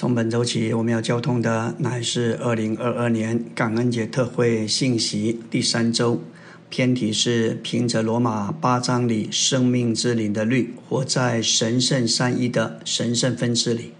[0.00, 6.22] 从本周起，我们要交通的乃是二零二二年感恩节特会信息第三周，
[6.70, 13.92] 偏题是凭着罗马八章里生命之灵的律，活在神圣三一的神圣分支里。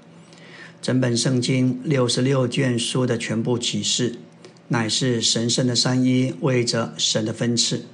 [0.81, 4.15] 整本圣经六十六卷书的全部启示，
[4.69, 7.85] 乃是神圣的三一为着神的分次，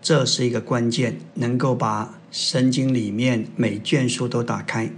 [0.00, 4.88] 这是一个关键，能够把圣经里面每卷书都打开。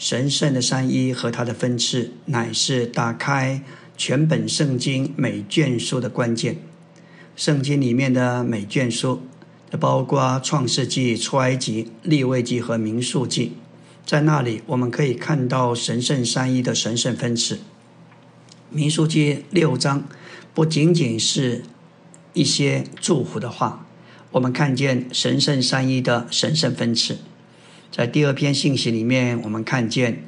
[0.00, 3.62] 神圣的三一和它的分次，乃是打开
[3.98, 6.56] 全本圣经每卷书的关键。
[7.36, 9.20] 圣经里面的每卷书，
[9.78, 13.52] 包括创世纪、出埃及、立位记和民数记，
[14.06, 17.60] 在那里我们可以看到神圣三一的神圣分次。
[18.70, 20.04] 民数记六章
[20.54, 21.62] 不仅仅是
[22.32, 23.86] 一些祝福的话，
[24.30, 27.18] 我们看见神圣三一的神圣分次。
[27.90, 30.22] 在第二篇信息里面，我们看见，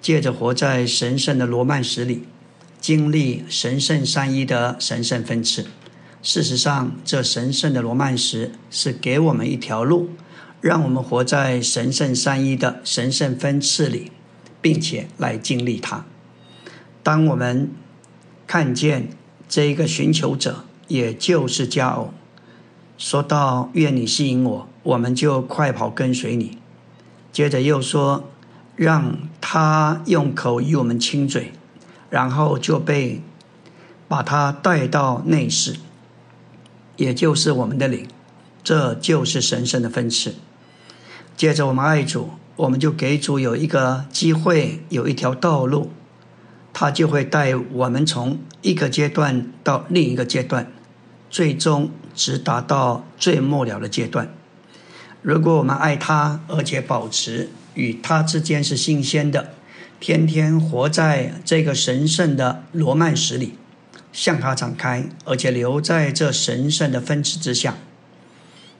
[0.00, 2.22] 借着活在神圣的罗曼史里，
[2.80, 5.66] 经历神圣三一的神圣分次。
[6.22, 10.10] 事实上，这神圣的罗曼史是给我们一条路，
[10.60, 14.12] 让我们活在神圣三一的神圣分次里，
[14.60, 16.06] 并且来经历它。
[17.02, 17.70] 当我们
[18.46, 19.08] 看见
[19.48, 22.12] 这一个寻求者，也就是佳偶，
[22.96, 26.57] 说到愿你吸引我，我们就快跑跟随你。
[27.32, 28.30] 接着又说，
[28.74, 31.52] 让他用口与我们亲嘴，
[32.10, 33.20] 然后就被
[34.08, 35.76] 把他带到内室，
[36.96, 38.06] 也就是我们的灵，
[38.64, 40.34] 这就是神圣的分次。
[41.36, 45.92] 接着我们爱主，我们就给主有一个机会，有一条道路，
[46.72, 50.72] 他就会带我们从一个阶段到另一个阶段，
[51.30, 54.34] 最终直达到最末了的阶段。
[55.22, 59.50] 如果我们爱他，而且保持与他之间是新鲜的，
[59.98, 63.54] 天天活在这个神圣的罗曼史里，
[64.12, 67.76] 向他敞开，而且留在这神圣的分支之下，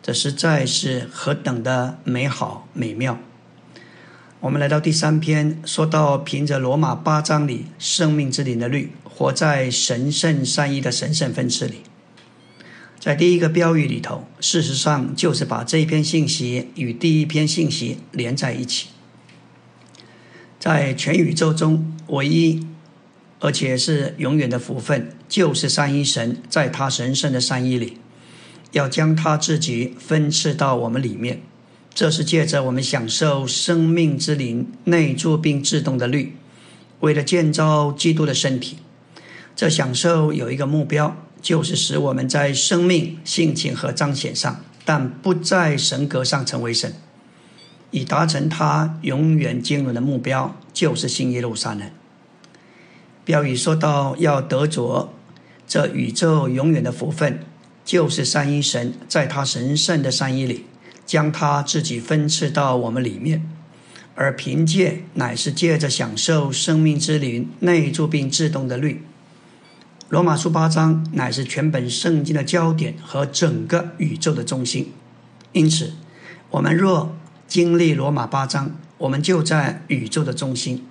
[0.01, 3.19] 这实在是何等的美好美妙！
[4.41, 11.83] 我们来到第三篇，说到凭着罗马八章里生命之灵的律，活在神圣善意的神圣分支里。
[12.99, 18.89] 在第一个标语里头，事实上就是把这一篇信息与第一篇信息连在一起。
[20.59, 22.67] 在全宇宙中，唯一
[23.39, 27.99] 而且是永远的福分，就是三一神在他神圣的三一里，
[28.73, 31.41] 要将他自己分赐到我们里面。
[31.95, 36.35] 这是借着我们享受生命之灵内住并自动的律，
[37.01, 38.79] 为了建造基督的身体。
[39.55, 41.17] 这享受有一个目标。
[41.41, 46.95] 就是使我们在生命、性情和彰显上，但不在神格上成为神，
[47.91, 51.91] 以达成他永远经纶的目标，就是新耶路撒冷。
[53.25, 55.13] 标语说到要得着
[55.67, 57.41] 这宇宙永远的福分，
[57.85, 60.65] 就是三一神在他神圣的三一里，
[61.05, 63.47] 将他自己分赐到我们里面，
[64.15, 69.03] 而凭借乃是借着享受生命之灵内住并自动的律。
[70.09, 74.91] 罗马书八章乃是全本圣经的焦点和整个宇宙的中心，
[75.53, 75.93] 因此，
[76.49, 77.15] 我们若
[77.47, 80.87] 经历罗马八章，我们就在宇宙的中心。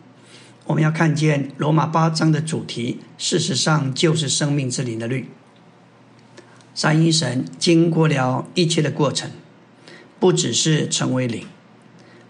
[0.66, 5.28] 我们要看见罗马八章的主题，事实上就是生命之灵的律。
[6.76, 9.32] 三一神经过了一切的过程，
[10.20, 11.44] 不只是成为灵，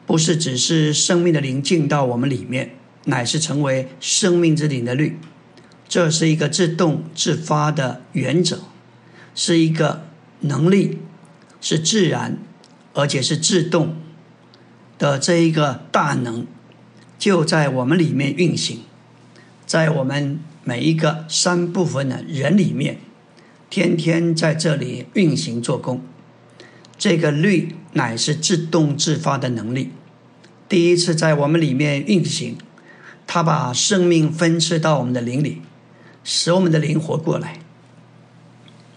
[0.06, 5.20] 不是只是生命的灵进到我们里面，乃是成为生命之灵的律。
[5.90, 8.60] 这是一个自动自发的原则，
[9.34, 10.06] 是一个
[10.42, 11.00] 能力，
[11.62, 12.38] 是自然，
[12.94, 13.96] 而且是自动
[14.98, 16.46] 的这一个大能，
[17.18, 18.82] 就在我们里面运行，
[19.66, 23.00] 在我们每一个三部分的人里面，
[23.70, 26.02] 天天在这里运行做工。
[26.98, 29.92] 这个律乃是自动自发的能力，
[30.68, 32.58] 第一次在我们里面运行，
[33.26, 35.62] 它把生命分赐到我们的灵里。
[36.30, 37.62] 使我们的灵活过来。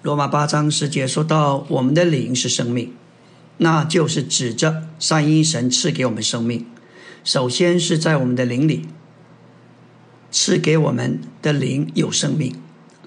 [0.03, 2.93] 罗马八章十节说到，我们的灵是生命，
[3.59, 6.67] 那就是指着三一神赐给我们生命。
[7.23, 8.89] 首先是在我们的灵里
[10.33, 12.53] 赐给我们的灵有生命，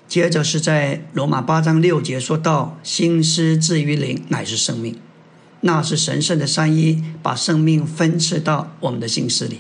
[0.08, 4.98] 接着是在罗马八章六节说到，心思至于灵乃是生命，
[5.60, 9.60] 那是神圣的三一把生命分赐到我们的心思里。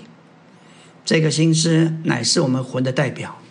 [1.03, 3.42] 这个心思乃是我们魂的代表。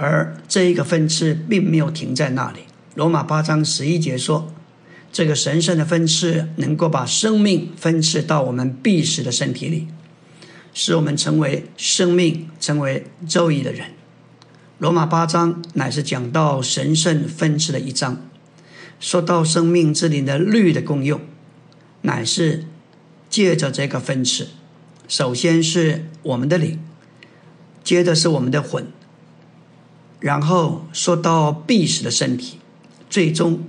[0.00, 2.60] 而这一个分次并没有停在那里。
[2.94, 4.52] 罗马八章十一节说，
[5.12, 9.88] 这个神圣的分次能够把生命分赐到我们必死的身体里，
[10.72, 13.88] 使我们成为生命、成为周易的人。
[14.78, 18.24] 罗马八章乃是讲到神圣分赐的一章，
[19.00, 21.20] 说到生命之灵的律的功用，
[22.02, 22.66] 乃是
[23.28, 24.46] 借着这个分赐，
[25.08, 26.78] 首先是我们的灵，
[27.82, 28.86] 接着是我们的魂，
[30.20, 32.58] 然后说到必死的身体，
[33.08, 33.62] 最终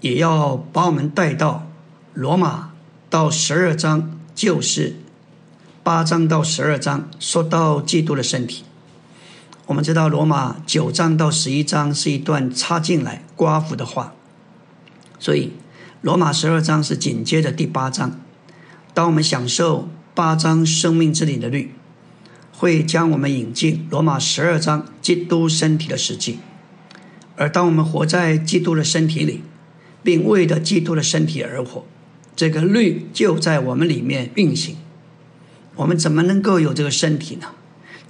[0.00, 1.66] 也要把我们带到
[2.14, 2.72] 罗马
[3.10, 4.96] 到十二章，就是
[5.82, 8.64] 八章到十二章说到基督的身体。
[9.66, 14.12] 我们知道罗马九章到十一章是一段插进来刮胡的话，
[15.18, 15.52] 所以
[16.00, 18.18] 罗马十二章是紧接着第八章。
[18.92, 21.74] 当我们享受八章生命之里的律，
[22.62, 26.38] 会将我们引进罗马十二章基督身体的实际。
[27.34, 29.42] 而当我们活在基督的身体里，
[30.04, 31.84] 并为着基督的身体而活，
[32.36, 34.76] 这个律就在我们里面运行。
[35.74, 37.48] 我们怎么能够有这个身体呢？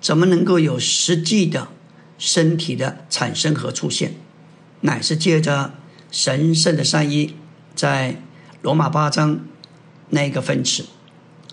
[0.02, 1.68] 怎么能够有实际的
[2.18, 4.12] 身体的产生和出现？
[4.82, 5.72] 乃是借着
[6.10, 7.36] 神圣的善意，
[7.74, 8.20] 在
[8.60, 9.40] 罗马八章
[10.10, 10.84] 那个分词。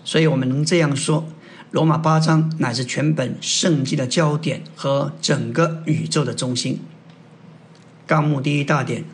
[0.04, 1.26] 所以我们能这样说：
[1.70, 6.80] 罗马八章乃是全本圣经的焦点和整个宇宙的中心。
[8.08, 9.04] 纲目第一大点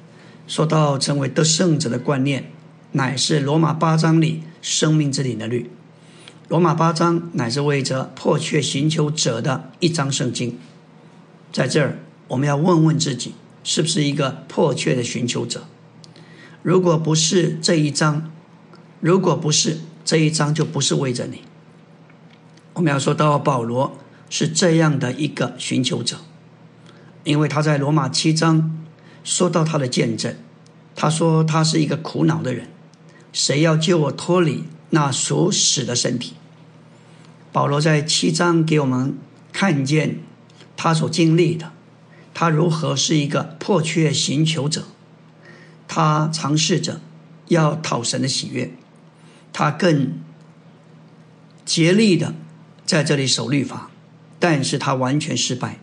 [0.47, 2.51] 说到成为得胜者的观念，
[2.93, 5.71] 乃是罗马八章里生命之灵的律。
[6.49, 10.59] 罗马八章乃是为着迫切寻求者的一章圣经，
[11.53, 11.99] 在这儿
[12.29, 15.65] 我们要问问自己，是不是一个迫切的寻求者？
[16.63, 18.31] 如果不是这一章，
[19.01, 21.43] 如果不是这一章，就不是为着你。
[22.77, 23.97] 我们要说到保罗
[24.29, 26.19] 是这样的一个寻求者，
[27.25, 28.85] 因为他在罗马七章
[29.25, 30.37] 说到他的见证，
[30.95, 32.69] 他说他是一个苦恼的人，
[33.33, 34.65] 谁要救我脱离？
[34.91, 36.35] 那所死的身体，
[37.51, 39.17] 保罗在七章给我们
[39.53, 40.21] 看见
[40.77, 41.73] 他所经历的，
[42.35, 44.85] 他如何是一个迫切寻求者，
[45.89, 47.01] 他尝试着
[47.49, 48.75] 要讨神的喜悦，
[49.53, 50.21] 他更
[51.65, 52.35] 竭力的
[52.87, 53.91] 在这里守律法，
[54.39, 55.81] 但是他完全失败，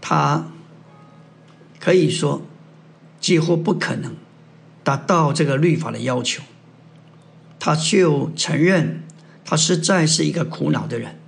[0.00, 0.48] 他
[1.80, 2.42] 可以说
[3.18, 4.14] 几乎不可能
[4.84, 6.42] 达到这个律法的要求。
[7.58, 9.02] 他就承认，
[9.44, 11.18] 他实在是一个苦恼的人。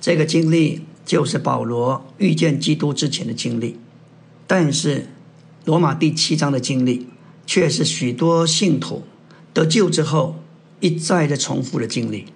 [0.00, 3.78] 这个经历就是保罗遇见基督之前的经历，
[4.46, 5.08] 但是
[5.64, 7.08] 罗马第七章的经历
[7.44, 9.04] 却是许多信徒
[9.52, 10.42] 得救之后
[10.80, 12.26] 一再的重复的经历。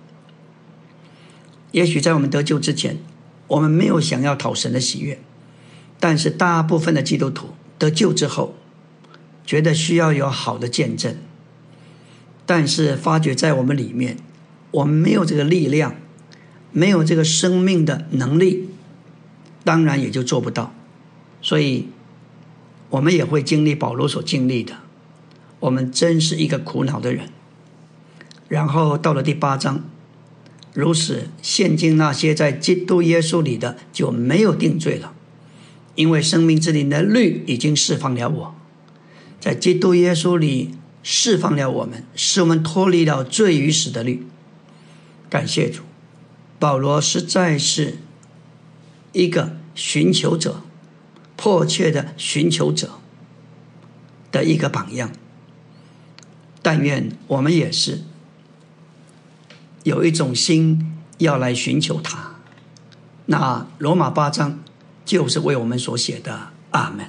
[1.71, 2.99] 也许在我们得救之前，
[3.49, 5.21] 我们没有想要讨神的喜悦，
[5.99, 8.55] 但是大部分的基督徒得救之后。
[9.45, 11.17] 觉得需要有好的见证，
[12.47, 14.17] 但是发觉在我们里面，
[14.71, 15.97] 我们没有这个力量，
[16.71, 18.69] 没有这个生命的能力，
[19.65, 20.73] 当然也就做不到。
[21.43, 21.89] 所以，
[22.91, 24.77] 我们也会经历保罗所经历的。
[25.59, 27.29] 我们真是一个苦恼的人。
[28.53, 29.83] 然后到了第八章，
[30.75, 35.15] 如此，现今那些在基督耶稣里的就没有定罪了，
[35.95, 38.55] 因为生命之灵的律已经释放了我。
[39.41, 44.27] 在基督耶稣里释放了我们，使我们脱离了罪与死的律。
[45.31, 45.81] 感谢主，
[46.59, 48.01] 保罗实在是
[49.13, 50.63] 一个寻求者，
[51.37, 52.99] 迫切的寻求者
[54.31, 55.11] 的一个榜样。
[56.61, 58.03] 但愿我们也是
[59.85, 62.37] 有一种心要来寻求他。
[63.27, 64.61] 那罗马八章
[65.05, 66.51] 就是为我们所写的。
[66.71, 67.07] 阿门。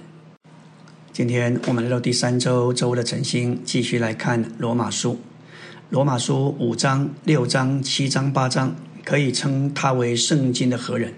[1.14, 5.22] 今天我们来到第三周周的晨星，继续来看罗马书。
[5.90, 8.76] 罗马书五章、六章、七章、八章，
[9.06, 11.14] 可以称它为圣经的何人？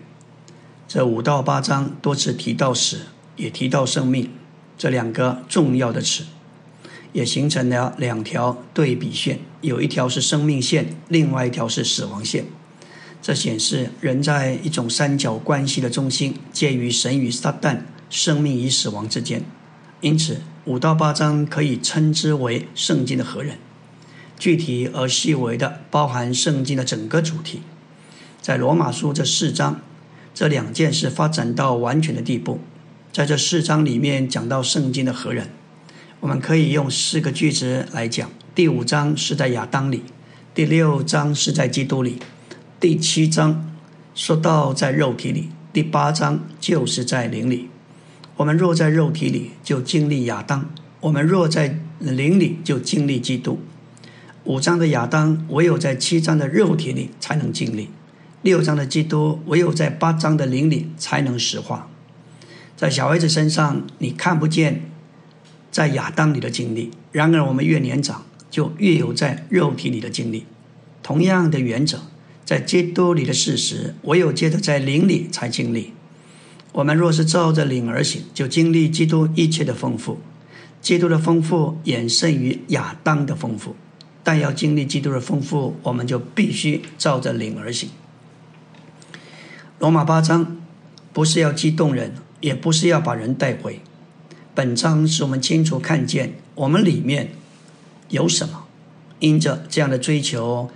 [0.87, 4.29] 这五到八章多次提到死，也提到生命
[4.77, 6.25] 这两个重要的词，
[7.15, 12.43] 也形成了两条对比线，有一条是生命线，另外一条是死亡线。
[13.21, 17.77] 这显示人在一种三角关系的中心，介于神与撒旦、
[18.09, 19.45] 生命与死亡之间。
[20.01, 23.59] 因此，五到八章可以称之为圣经的何人？
[24.37, 27.61] 具体而细微的包含圣经的整个主题。
[28.41, 29.79] 在罗马书这四章，
[30.33, 32.59] 这两件事发展到完全的地步。
[33.13, 35.47] 在这四章里面讲到圣经的何人，
[36.19, 40.03] 我们可以用四个句子来讲：第五章是在亚当里，
[40.53, 42.19] 第六章是在基督里，
[42.79, 43.71] 第七章
[44.15, 47.69] 说到在肉体里，第八章就是在灵里。
[48.37, 50.65] 我们若在肉体里，就经历亚当；
[51.01, 53.59] 我们若在灵里，就经历基督。
[54.45, 57.89] 五章的亚当唯有在七章的肉体里才能经历，
[58.41, 61.89] 六章的基督唯有在八章的灵里才能实化。
[62.75, 64.83] 在小孩子身上，你看不见
[65.75, 70.45] 在亚当里的经历；然而，我们越年长，就越有在肉体里的经历。
[71.03, 71.99] 同样的原则，
[72.45, 75.91] 在基督里的事实，唯有接着在灵里才经历。
[76.71, 80.17] 我们若是照着灵而行，就经历基督一切的丰富。
[80.81, 83.75] 基督的丰富远胜于亚当的丰富，
[84.23, 87.89] 但要经历基督的丰富，我们就必须照着灵而行。
[89.79, 90.55] 罗马八章
[91.11, 92.13] 不是要激动人。
[92.41, 93.79] 也不是要把人带回。
[94.55, 97.31] 本章使我们清楚看见我们里面
[98.09, 98.63] 有什么。
[99.19, 100.69] 因着这样的追求，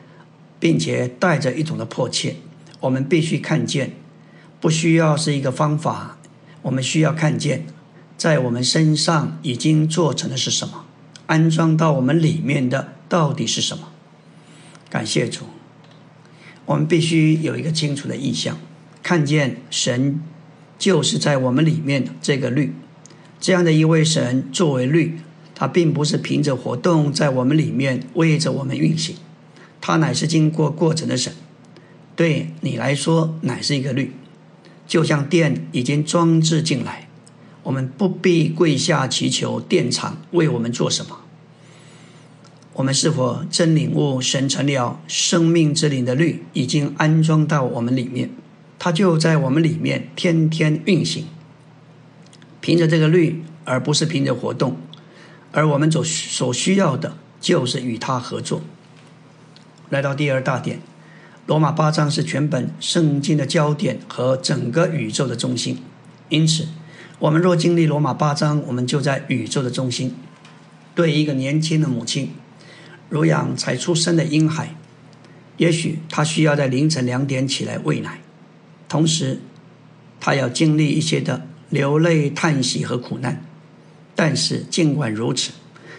[0.59, 2.35] 并且带着一种的迫切，
[2.81, 3.93] 我们必须看见，
[4.59, 6.17] 不需要是一个方法，
[6.61, 7.65] 我们需要看见，
[8.17, 10.85] 在我们身上已经做成的是什么，
[11.27, 13.89] 安装到我们里面的到底是什么。
[14.89, 15.45] 感谢主，
[16.65, 18.57] 我们必须有一个清楚的意向，
[19.01, 20.21] 看见神。
[20.79, 22.73] 就是在我们里面的这个律，
[23.39, 25.19] 这样的一位神作为律，
[25.55, 29.15] 他并不是凭着活动在我们里面为着我们运行，
[29.79, 31.33] 他乃是经过过程的神。
[32.15, 34.11] 对你来说，乃是一个律，
[34.85, 37.07] 就像电已经装置进来，
[37.63, 41.19] 我们不必跪下祈求电厂为我们做什么。
[42.73, 48.29] 我们是否真领悟神成了生命之灵的律，已经安装到我们里面？
[48.77, 51.25] 它就在我们里面天天运行，
[52.61, 54.77] 凭着这个律，而不是凭着活动，
[55.51, 58.61] 而我们所所需要的就是与他合作。
[59.89, 60.79] 来到第二大点，
[61.45, 65.79] 罗马八章是全本圣经的焦点和整个宇宙的中心，
[66.29, 66.67] 因此，
[67.19, 70.15] 我们若经历罗马八章，我们就在宇宙的中心。
[70.93, 72.33] 对一个年轻的母亲，
[73.09, 74.75] 乳养才出生的婴孩，
[75.57, 78.19] 也许她需要在凌晨两点起来喂奶。
[78.89, 79.39] 同时，
[80.19, 83.43] 他要经历一些的流泪、叹息和苦难，
[84.15, 85.51] 但是尽管如此，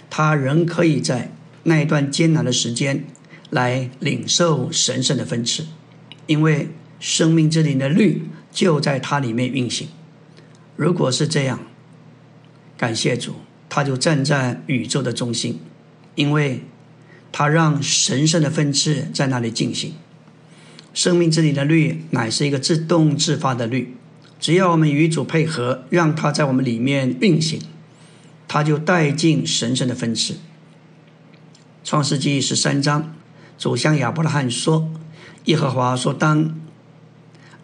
[0.09, 3.05] 他仍可以在那一段艰难的时间
[3.51, 5.67] 来领受神圣的分赐，
[6.27, 9.89] 因为生命之灵的律就在他里面运行。
[10.77, 11.61] 如果是这样，
[12.77, 13.35] 感谢主，
[13.69, 15.61] 他就站在宇宙的中心，
[16.15, 16.63] 因为
[17.31, 19.95] 他让神圣的分赐在那里进行。
[20.93, 23.95] 生命之灵的律乃是一个自动自发的律，
[24.41, 27.61] 只要我们与主配合，让它在我们里面运行，
[28.49, 30.39] 它就带进神圣的分赐。
[31.85, 33.15] 创世纪十三章，
[33.59, 34.91] 主向亚伯拉罕说
[35.45, 36.59] ：“耶和华说，当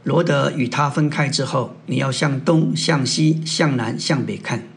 [0.04, 4.68] 罗德与他分开之后，你要向东、向西、向南、向北看，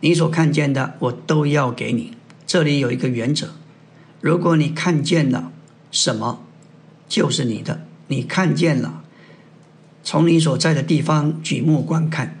[0.00, 2.12] 你所看见的，我都要给你。
[2.46, 3.54] 这里有一个原则：
[4.20, 5.52] 如果你看见了
[5.90, 6.44] 什么。”
[7.08, 9.02] 就是你的，你看见了，
[10.10, 12.38] 从你所在的地方举目观看，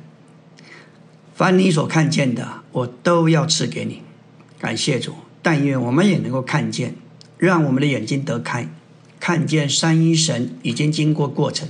[1.34, 4.00] 凡你所看见的，我都要赐给你。
[4.58, 6.94] 感谢主，但愿我们也能够看见，
[7.36, 8.66] 让我们的眼睛得开，
[9.20, 11.68] 看见三一神已经经过过程，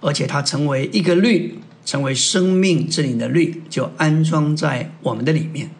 [0.00, 5.70] 而且它成为一个律，成为生命之灵的律，就安装在我们的里面。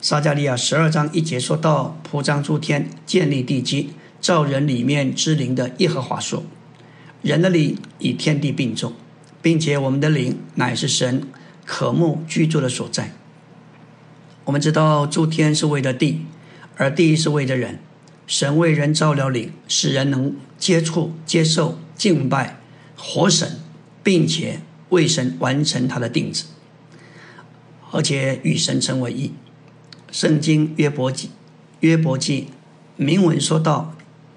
[0.00, 3.90] 撒加利亚十二章一节说到：铺张诸天，建立地基。
[4.22, 6.42] 造人里面之灵的耶和华说
[7.22, 8.92] ：“人的灵与天地并重，
[9.40, 11.22] 并且我们的灵乃是神
[11.64, 13.12] 渴慕居住的所在。
[14.44, 16.22] 我们知道诸天是为了地，
[16.76, 17.78] 而地是为了人。
[18.26, 22.60] 神为人造了灵，使人能接触、接受、敬拜
[22.96, 23.60] 活神，
[24.02, 24.60] 并且
[24.90, 26.44] 为神完成他的定旨，
[27.90, 29.32] 而且与神成为一。
[30.10, 31.30] 圣经约伯记
[31.80, 32.48] 约伯记
[32.96, 33.94] 铭文说道。”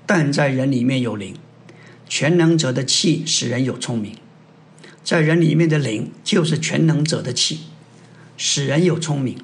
[0.08, 1.36] 但在人里面有灵，
[2.08, 4.16] 全能者的气使人有聪明，
[5.04, 7.62] 在人里面的灵就是全能者的气，
[8.38, 9.38] 使人有聪明。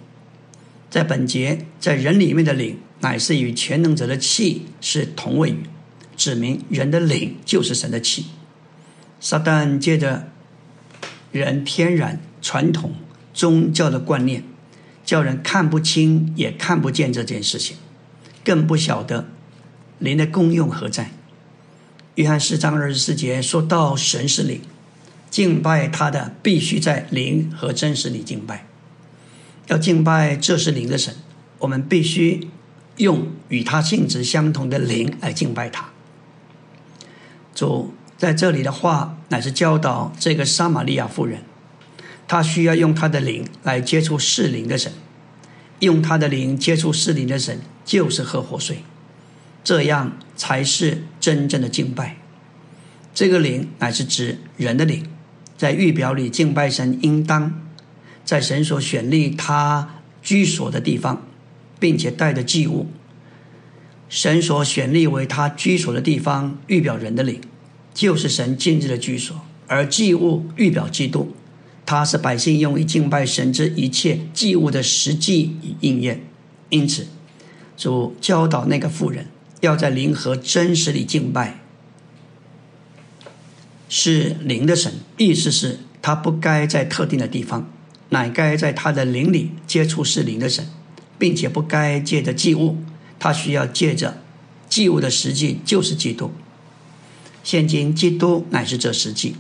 [0.89, 5.63] 在本节，在人里面的灵乃是与全能者的气是同位语，
[6.18, 8.25] 指明人的灵就是神的气。
[9.20, 10.27] 撒旦借着
[11.32, 12.94] 人天然传统
[13.34, 14.44] 宗教的观念，
[15.06, 17.77] 叫人看不清也看不见这件事情，
[18.44, 19.30] 更不晓得。
[20.00, 21.12] 灵的功用何在？
[22.15, 24.62] 约翰四章二十四节说到：“神是灵，
[25.30, 28.68] 敬拜他的必须在灵和真实里敬拜。
[29.68, 31.15] 要敬拜这是灵的神，
[31.60, 32.50] 我们必须
[32.98, 35.89] 用与他性质相同的灵来敬拜他。”
[37.56, 41.44] 主在这里的话，乃是教导这个撒玛利亚妇人，
[42.27, 44.91] 她需要用她的灵来接触是灵的神，
[45.80, 48.84] 用她的灵接触是灵的神，就是喝活水。
[49.63, 52.18] 这样才是真正的敬拜。
[53.13, 55.06] 这个灵乃是指人的灵，
[55.58, 57.62] 在预表里敬拜神，应当
[58.25, 61.25] 在神所选立他居所的地方，
[61.80, 62.88] 并且带着祭物。
[64.10, 67.40] 神所选立为他居所的地方，预表人的灵，
[67.94, 69.36] 就是神今日的居所；
[69.68, 71.34] 而祭物预表基督，
[71.86, 76.24] 他是百姓用于敬拜神之一切祭物的实际与应验。
[76.70, 77.08] 因此，
[77.78, 79.28] 主教导那个妇人
[79.62, 81.60] 要在灵和真实里敬拜，
[83.88, 84.94] 是灵的神。
[85.18, 87.70] 意思是，他不该在特定的地方，
[88.10, 90.68] 乃该在他的灵里接触是灵的神，
[91.18, 92.77] 并且不该借着祭物。
[93.20, 94.18] 他需要借着
[94.68, 96.32] 祭物的实际，就是基督。
[97.44, 99.36] 现今基督乃是这实际，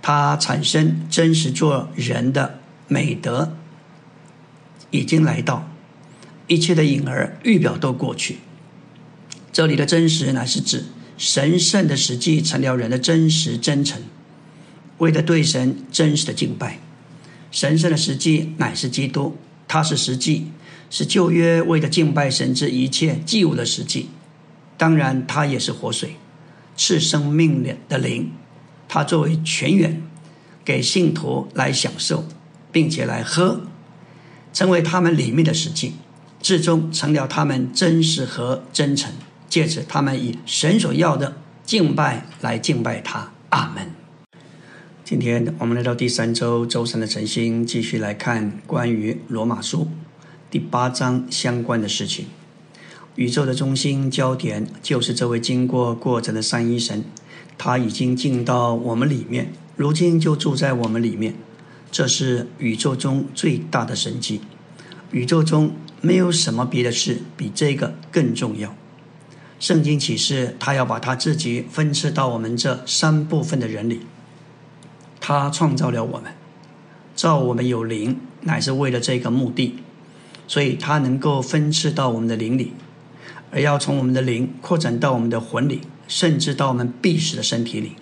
[0.00, 3.54] 他产生真实做人的美德
[4.90, 5.70] 已经来到，
[6.46, 8.38] 一切的影儿预表都过去。
[9.52, 10.84] 这里的真实乃是指
[11.18, 14.02] 神圣的实际成了人的真实真诚，
[14.98, 16.78] 为了对神真实的敬拜。
[17.50, 19.36] 神圣的实际乃是基督，
[19.68, 20.48] 他是实际。
[20.94, 24.10] 是旧约为了敬拜神之一切祭物的实际，
[24.76, 26.16] 当然，它也是活水，
[26.76, 28.30] 赐生命的灵。
[28.90, 30.02] 它作为泉源，
[30.62, 32.26] 给信徒来享受，
[32.70, 33.62] 并且来喝，
[34.52, 35.94] 成为他们里面的实际，
[36.42, 39.10] 最终成了他们真实和真诚。
[39.52, 43.32] 借此，他们以神所要的敬拜来敬拜他。
[43.50, 43.90] 阿门。
[45.04, 49.88] 今天我们来到第三周周三的晨星，继续来看关于罗马书。
[50.50, 52.28] 第八章相关的事情，
[53.16, 57.04] 宇宙的中心焦点就是这位经过过程的三一神，
[57.58, 61.34] 他已经进到我们里面，如今就住在我们里面。
[61.90, 64.40] 这是宇宙中最大的神迹。
[65.10, 68.74] 宇宙中没有什么别的事比这个更重要。
[69.62, 74.00] 圣经启示，他要把他自己分赐到我们这三部分的人里。
[75.20, 76.32] 他创造了我们，
[77.14, 79.76] 造我们有灵，乃是为了这个目的。
[80.48, 82.72] 所以，他能够分赐到我们的灵里，
[83.52, 87.92] 而要从我们的灵扩展到我们的魂里，甚至到我们必死的身体里，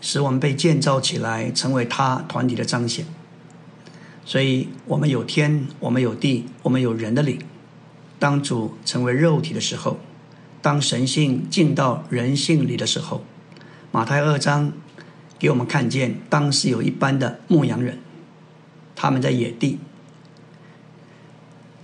[0.00, 3.06] 使我们被建造起来，成为他团体的彰显。
[4.24, 7.38] 所以，我们有天，我们有地，我们有人的灵。
[8.18, 10.00] 当主成为肉体的时候，
[10.62, 13.24] 当神性进到人性里的时候，
[13.92, 14.72] 马太二章
[15.38, 17.98] 给我们看见，当时有一班的牧羊人，
[18.94, 19.78] 他们在野地。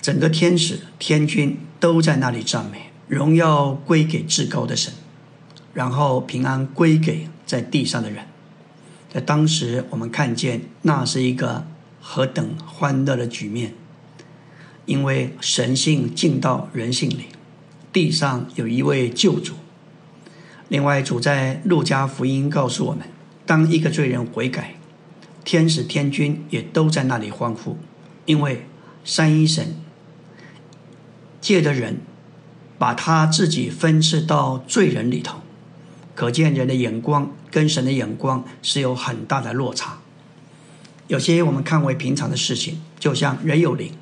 [0.01, 4.93] 整个天使、天君都在那里赞美，荣耀归给至高的神，
[5.75, 8.25] 然后平安归给在地上的人。
[9.13, 11.67] 在当时，我们看见那是一个
[12.01, 13.75] 何等欢乐的局面，
[14.85, 17.25] 因为神性进到人性里，
[17.97, 19.55] 地上有一位救主。
[20.69, 23.09] 另外，主在路加福音告诉我们，
[23.47, 24.75] 当一个罪人悔改，
[25.47, 27.79] 天使、天君也都在那里欢呼，
[28.27, 28.67] 因为
[29.03, 29.77] 三一神。
[31.41, 32.01] 借的人
[32.77, 35.39] 把他自己分赐到罪人里头，
[36.15, 40.01] 可见人的眼光跟神的眼光是有很大的落差。
[41.07, 43.95] 有些我们看为平常的事情，就像人有灵，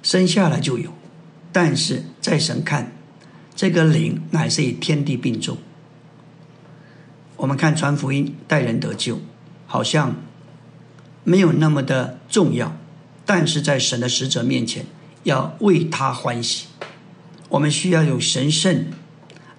[0.00, 0.92] 生下来就有；
[1.52, 2.92] 但是在神看，
[3.54, 5.58] 这个灵乃是与天地并重。
[7.36, 9.20] 我们看传福音带人得救，
[9.66, 10.16] 好像
[11.24, 12.76] 没有那么的重要，
[13.24, 14.84] 但是在神的使者面前。
[15.24, 16.68] 要为他欢喜，
[17.50, 18.86] 我们需要有神圣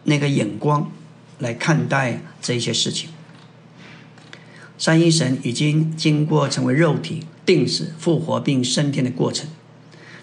[0.06, 0.90] 那个眼光
[1.38, 3.10] 来看待这些事情。
[4.78, 9.48] 三一神已经经过成为肉体、定死、复活并升天的过程，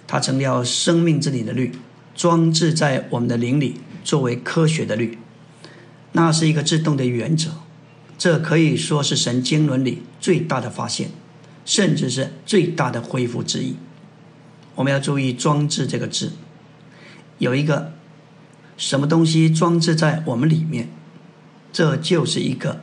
[0.06, 1.72] 他成了生命之灵的律，
[2.14, 5.18] 装置在我们的灵里，作为科学的律。
[6.12, 7.50] 那是一个自动的原则，
[8.16, 11.10] 这可以说是神经伦理最大的发现，
[11.64, 13.76] 甚至是最大的恢复之一。
[14.76, 16.32] 我们要注意“装置”这个字，
[17.38, 17.92] 有一个
[18.76, 20.88] 什么东西装置在我们里面，
[21.72, 22.82] 这就是一个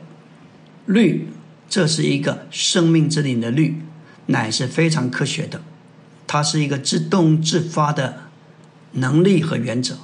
[0.86, 1.28] 律，
[1.68, 3.80] 这是一个生命之灵的律，
[4.26, 5.62] 乃是非常科学的，
[6.34, 8.22] 它是一个自动自发的
[8.90, 9.98] 能力和原则。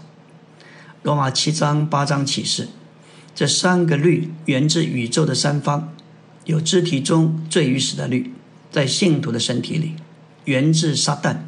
[1.03, 2.69] 罗马七章八章启示，
[3.35, 5.93] 这三个律源自宇宙的三方，
[6.45, 8.33] 有肢体中最原始的律，
[8.71, 9.97] 在信徒的身体里，
[10.45, 11.39] 源自撒旦。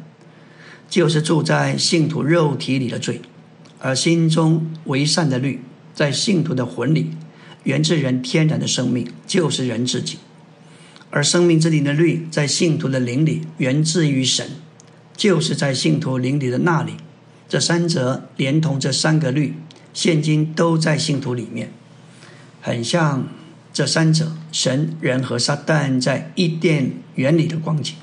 [0.89, 3.21] 就是住在信徒肉体里的罪，
[3.79, 5.61] 而心中为善的律，
[5.95, 7.11] 在信徒的魂里，
[7.63, 10.17] 源自人天然的生命，就是人自己；
[11.09, 14.45] 而生命之灵的律，在信徒的灵里，源自于神，
[15.15, 16.93] 就是在信徒灵里的那里，
[17.47, 19.55] 这三者连同这三个律，
[19.93, 21.71] 现今都在信徒里面，
[22.61, 23.27] 很像
[23.71, 27.95] 这三者神、人和撒旦在伊甸园里的光景。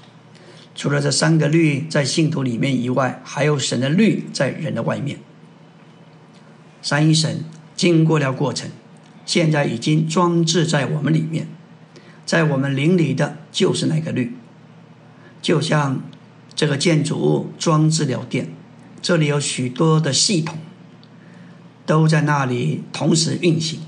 [0.75, 5.19] 除了这三个律在信徒里面以外，还有神的律在人的外面。
[6.81, 7.45] 三一神
[7.77, 8.71] 经过了过程，
[9.27, 11.49] 现在已经装置在我们里面，
[12.25, 14.33] 在我们灵里的就是那个律，
[15.43, 16.01] 就像
[16.61, 18.51] 这个建筑物装置了电，
[19.01, 20.59] 这里有许多的系统
[21.87, 23.81] 都在那里同时运行，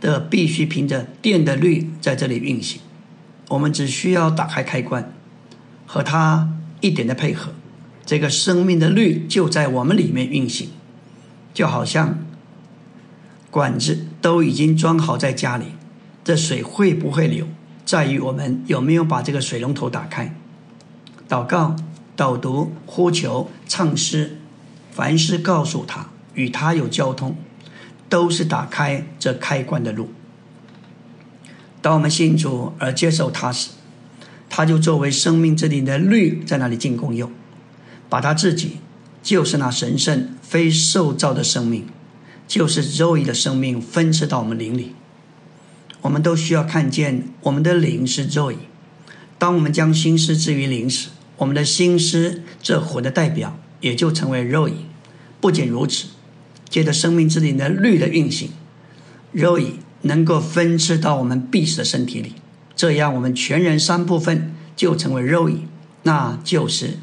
[0.00, 2.80] 的必须凭着电的律在这里运行。
[3.48, 5.12] 我们只需要打开开关。
[5.84, 7.52] 和它一点的配合，
[8.06, 10.68] 这个生命的律就在我们里面运行，
[11.52, 12.20] 就好像
[13.50, 15.64] 管子都已经装好在家里，
[16.22, 17.48] 这水会不会流，
[17.84, 20.36] 在于我们有没有把这个水龙头打开。
[21.32, 21.74] 祷告、
[22.14, 24.36] 导读、呼求、唱诗，
[24.90, 27.38] 凡是告诉他与他有交通，
[28.10, 30.10] 都是打开这开关的路。
[31.80, 33.70] 当我们信主而接受他时，
[34.50, 37.32] 他就作为生命之灵的律在那里进功用，
[38.10, 38.80] 把他自己
[39.22, 41.86] 就是那神圣非受造的生命，
[42.46, 44.94] 就是肉意的生命分赐到我们灵里。
[46.02, 48.58] 我们都需要看见我们的灵是肉意。
[49.38, 54.86] 当我们将心思置于灵时，我们的心思这魂的代表也就成为肉影。
[55.40, 56.06] 不仅如此，
[56.68, 58.50] 借着生命之灵的律的运行，
[59.32, 62.34] 肉影能够分赐到我们必死的身体里。
[62.76, 65.68] 这样，我们全人三部分就成为肉影，
[66.04, 66.98] 那就是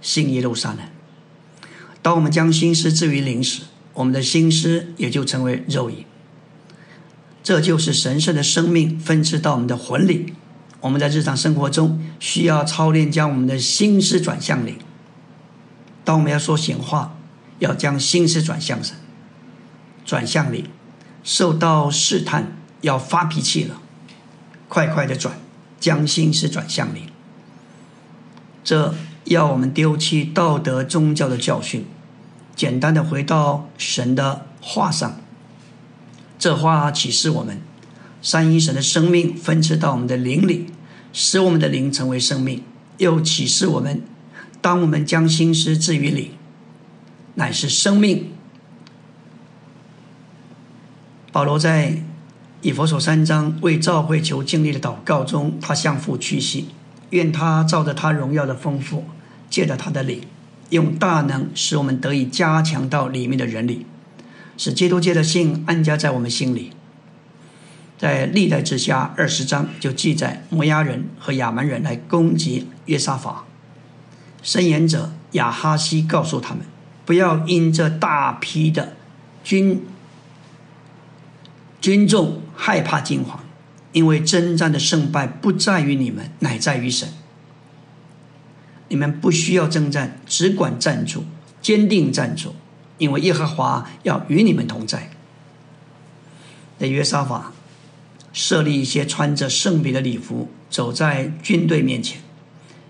[0.00, 0.80] 新耶路撒冷。
[2.00, 3.62] 当我们将心思置于灵时，
[3.94, 6.04] 我们的心思也就成为肉影。
[7.42, 10.34] 这就是神圣的生命分赐到我们的魂里。
[10.80, 14.78] 我们在日常生活中需要操练，将我们的心思转向灵。
[16.04, 17.16] 当我们要说闲话，
[17.58, 18.96] 要将心思转向神，
[20.04, 20.66] 转向灵。
[21.24, 23.80] 受到试探，要发脾气了。
[24.68, 25.38] 快快的转，
[25.80, 27.10] 将心思转向灵。
[28.62, 31.86] 这要我们丢弃道德宗教的教训，
[32.54, 35.20] 简单的回到神的话上。
[36.38, 37.60] 这话启示我们，
[38.20, 40.66] 三一神的生命分赐到我们的灵里，
[41.12, 42.62] 使我们的灵成为生命。
[42.98, 44.02] 又启示我们，
[44.60, 46.30] 当我们将心思置于灵，
[47.34, 48.32] 乃是生命。
[51.32, 52.02] 保罗在。
[52.60, 56.70] 以佛所三章为召会求经历的祷告中，他向父屈膝，
[57.10, 59.04] 愿他照着他荣耀的丰富，
[59.48, 60.22] 借着他的灵，
[60.70, 63.86] 用大能使我们得以加强到里面的人里，
[64.56, 66.72] 使基督界的信安家在我们心里。
[67.98, 73.44] 在历代之下二十章就记载摩押人和亚蛮人来攻击约沙法，
[74.42, 76.64] 申言者亚哈西告诉他们，
[77.04, 78.94] 不要因这大批的
[79.42, 79.84] 军。
[81.80, 83.38] 军众害怕惊慌，
[83.92, 87.08] 因为征战的胜败不在于你们，乃在于神。
[88.88, 91.24] 你们不需要征战，只管站住，
[91.62, 92.56] 坚定站住，
[92.98, 95.10] 因为耶和华要与你们同在。
[96.80, 97.52] 在约沙法
[98.38, 102.20] 设立一些穿着圣别的礼服，走在军队面前，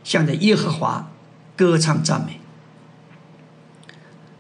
[0.04, 1.10] 向着耶和华
[1.56, 2.38] 歌唱赞美。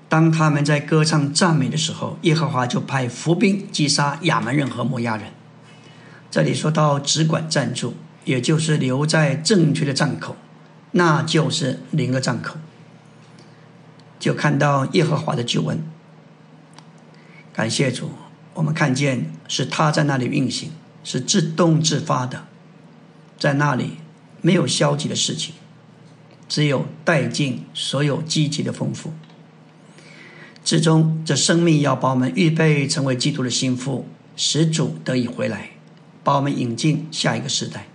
[0.06, 5.32] 当他们在歌唱赞美的时候，耶和华就派伏兵击杀亚门人和摩押人。
[6.30, 7.94] 这里说到只管站住，
[8.26, 10.36] 也就是留在正确的站口，
[10.90, 12.58] 那就是零个站口，
[14.18, 15.82] 就看到耶和华的救恩。
[17.54, 18.10] 感谢主，
[18.52, 20.70] 我们看见是他在那里运行，
[21.04, 22.44] 是自动自发的，
[23.38, 23.92] 在那里
[24.40, 25.54] 没有消极的事情，
[26.48, 29.12] 只有带进所有积极的丰富。
[30.64, 34.06] 至终，这生命要把我们预备成为基督的心腹，
[34.36, 35.70] 使主得以回来，
[36.22, 37.86] 把我们引进下一个时代。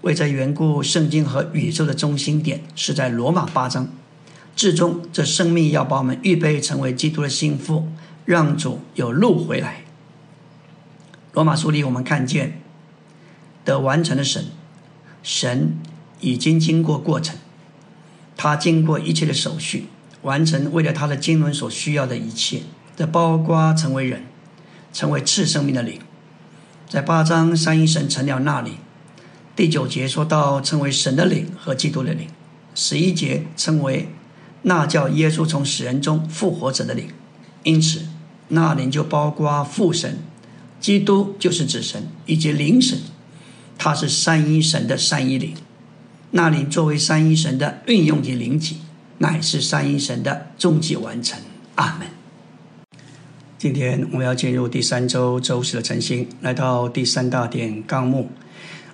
[0.00, 3.88] 为这缘故，圣经和宇宙的中心点是在罗马八章。
[4.56, 7.88] 至终，这生命要把我们预备成为基督的心腹，
[8.24, 9.83] 让主有路回来。
[11.34, 12.60] 罗马书里，我们看见
[13.64, 14.46] 得完成的神，
[15.22, 15.76] 神
[16.20, 17.36] 已经经过过程，
[18.36, 19.88] 他经过一切的手续。
[20.22, 22.62] 完成为了他的经纶所需要的一切，
[22.96, 24.22] 这包括成为人，
[24.90, 26.00] 成为次生命的灵。
[26.88, 28.78] 在八章三一神成了那里，
[29.54, 32.28] 第九节说到成为神的灵和基督的灵，
[32.74, 34.08] 十一节称为
[34.62, 37.08] 那叫耶稣从死人中复活者的灵。
[37.62, 38.06] 因此，
[38.48, 40.20] 那灵就包括父神、
[40.84, 42.98] 基督就是子神以及灵神，
[43.78, 45.54] 他是三一神的三一灵。
[46.32, 48.76] 那里作为三一神的运用及灵体。
[49.16, 51.40] 乃是三一神的终极完成。
[51.76, 52.06] 阿门。
[53.56, 58.28] 今天我们要进入第三周周四的晨星，来到第三大点纲目。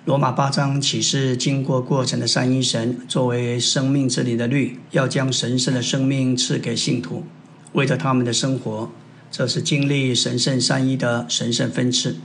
[0.05, 7.25] 罗马八章启示经过过程的三一神，作为生命之灵的律，要将神圣的生命赐给信徒，
[7.73, 8.89] 为着他们的生活。
[9.31, 12.17] 这是经历神圣三一的神圣分赐，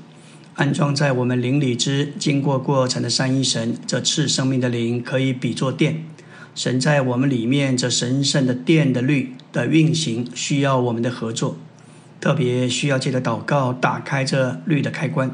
[0.55, 6.05] 安装在我们灵里之经过过程的三一神，这赐生命的灵可以比作电。
[6.57, 11.57] 神在我们里面这神圣的电的律的运行，需要我们的合作，
[12.21, 15.31] 特别需要借着祷告打开这律的开关。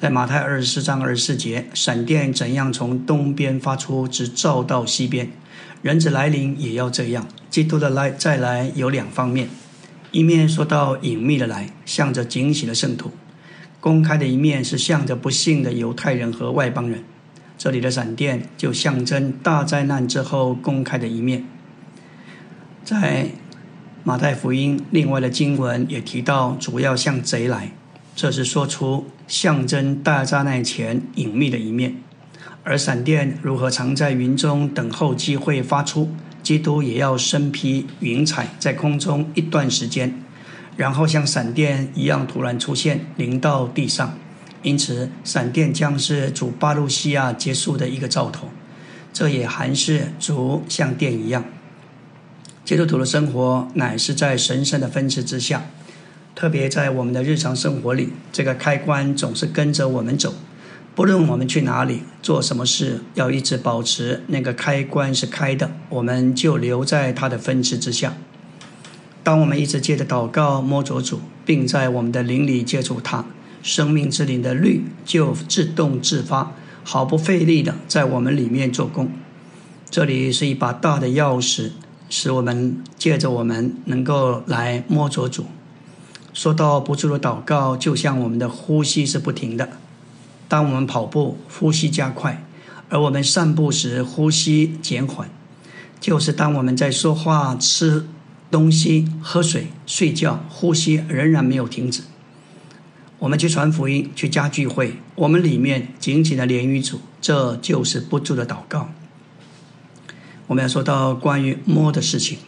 [0.00, 5.32] 在马太二十四章二十四节，闪电怎样从东边发出，直照到西边，
[5.82, 7.26] 人子来临也要这样。
[7.50, 9.48] 基督的来再来有两方面。
[10.12, 13.10] 一面说到隐秘的来，向着惊喜的圣徒；
[13.80, 17.04] 公开的一面是向着不幸的犹太人和外邦人。
[17.58, 21.44] 这里的闪电就象征大灾难之后公开的一面。
[22.84, 23.30] 在
[24.04, 27.72] 马太福音另外的经文也提到，主要向贼来，
[28.14, 31.96] 这是说出象征大灾难前隐秘的一面。
[32.62, 36.10] 而闪电如何藏在云中等候机会发出？
[36.46, 40.22] 基督也要身披云彩，在空中一段时间，
[40.76, 44.16] 然后像闪电一样突然出现，临到地上。
[44.62, 48.46] 因此，闪电将是主巴路西亚结束的一个兆头。
[49.12, 51.44] 这也还是主像电一样。
[52.64, 55.66] 基督徒的生活乃是在神圣的分赐之下，
[56.36, 60.32] 特别在我们的日常生活里，这个开关总是跟着我们走。
[60.96, 68.14] 不论我们去哪里做什么事，要一直保持那个开关是开的，我们就留在它的分支之下。
[69.22, 73.26] 当我们一直借着祷告摸着主，并在我们的灵里接触它，
[73.62, 79.10] 生命之灵的律就自动自发，毫不费力的在我们里面做工。
[79.90, 81.72] 这里是一把大的钥匙，
[82.08, 85.44] 使我们借着我们能够来摸着主。
[86.32, 89.68] 说到不住的祷告，就像我们的呼吸是不停的。
[90.48, 92.42] 当我们跑步，呼吸加快；
[92.88, 95.28] 而我们散步时，呼吸减缓。
[95.98, 98.06] 就是当我们在说话、吃
[98.50, 102.02] 东西、喝水、睡觉，呼吸仍然没有停止。
[103.18, 108.90] 我们去传福音、去加聚会，我们里面紧紧的连于主，这就是不住的祷告。
[110.48, 112.38] 我们要说到关于摸的事情，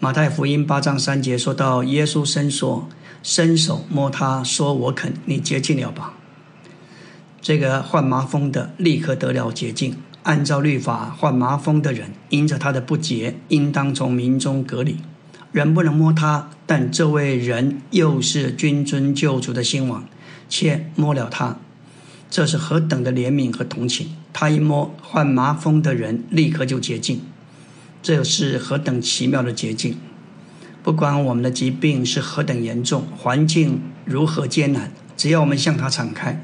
[0.00, 2.88] 马太福音八章三节说到，耶稣伸说，
[3.22, 6.14] 伸手摸他，说我肯，你接近了吧。
[7.42, 9.96] 这个患麻风的立刻得了洁净。
[10.22, 14.98] 按照律法，患麻风的人因着他的不洁，应当从民中隔离，
[15.50, 16.50] 人不能摸他。
[16.64, 20.04] 但这位人又是君尊救主的新王，
[20.48, 21.58] 却摸了他，
[22.30, 24.14] 这是何等的怜悯和同情！
[24.32, 27.20] 他一摸患麻风的人，立刻就洁净，
[28.00, 29.98] 这是何等奇妙的洁净！
[30.84, 36.40] 不管我们的疾病是何等严重，环境如何艰难，只要我们向他敞开。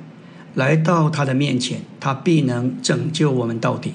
[0.54, 3.94] 来到他的面前，他必能拯救我们到底。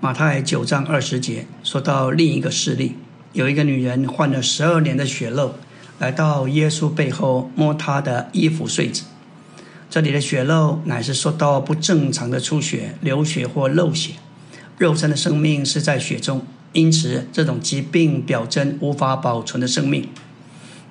[0.00, 2.94] 马太九章二十节说到另一个事例，
[3.32, 5.54] 有一个女人患了十二年的血漏，
[5.98, 9.02] 来到耶稣背后摸他的衣服穗子。
[9.90, 14.14] 这里的血漏乃是说到不正常的出血、流血或漏血。
[14.78, 20.08] 肉身的生命是在血中，因此这种疾病表征无法保存的生命。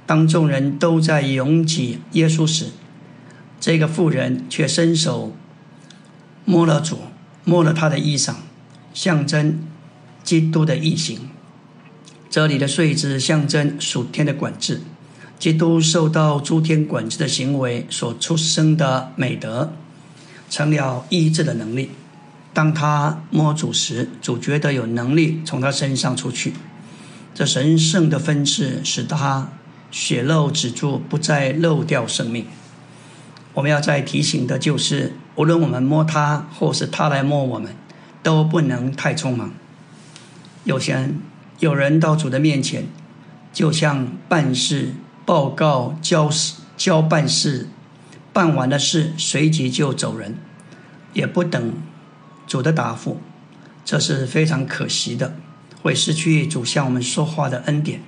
[0.05, 2.65] 当众人都在拥挤耶稣时，
[3.59, 5.35] 这个妇人却伸手
[6.45, 6.99] 摸了主，
[7.43, 8.35] 摸了他的衣裳，
[8.93, 9.59] 象征
[10.23, 11.29] 基督的异形。
[12.29, 14.81] 这里的睡姿象征属天的管制，
[15.37, 19.73] 基督受到诸天管制的行为所出生的美德，
[20.49, 21.91] 成了医治的能力。
[22.53, 26.53] 当他摸主时，主觉得有能力从他身上出去。
[27.33, 29.49] 这神圣的分赐使他
[29.91, 32.45] 血漏止住，不再漏掉生命。
[33.59, 37.75] 我们要再提醒的就是，无论我们摸他，或是他来摸我们，
[38.23, 39.51] 都不能太匆忙。
[40.63, 41.19] 有些人
[41.59, 42.87] 有人到主的面前，
[43.51, 44.93] 就像办事
[45.25, 46.29] 报告交
[46.77, 47.67] 交办事，
[48.31, 50.37] 办完的事随即就走人，
[51.11, 51.73] 也不等
[52.47, 53.19] 主的答复，
[53.83, 55.35] 这是非常可惜的，
[55.81, 58.01] 会失去主向我们说话的恩典。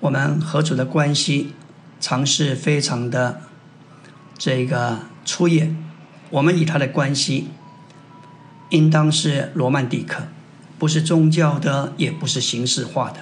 [0.00, 1.52] 我们和主的关系，
[2.00, 3.42] 常是非常的。
[4.44, 5.72] 这个初夜，
[6.30, 7.46] 我们与他的关系
[8.70, 10.24] 应当是罗曼蒂克，
[10.80, 13.18] 不是宗教的，也不是形式化的。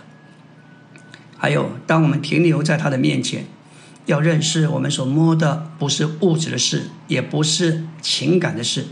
[1.36, 3.44] 还有，当我们停留在他的面前，
[4.06, 8.86] 要认识我们所摸的不是物质的事，也不是情感的事，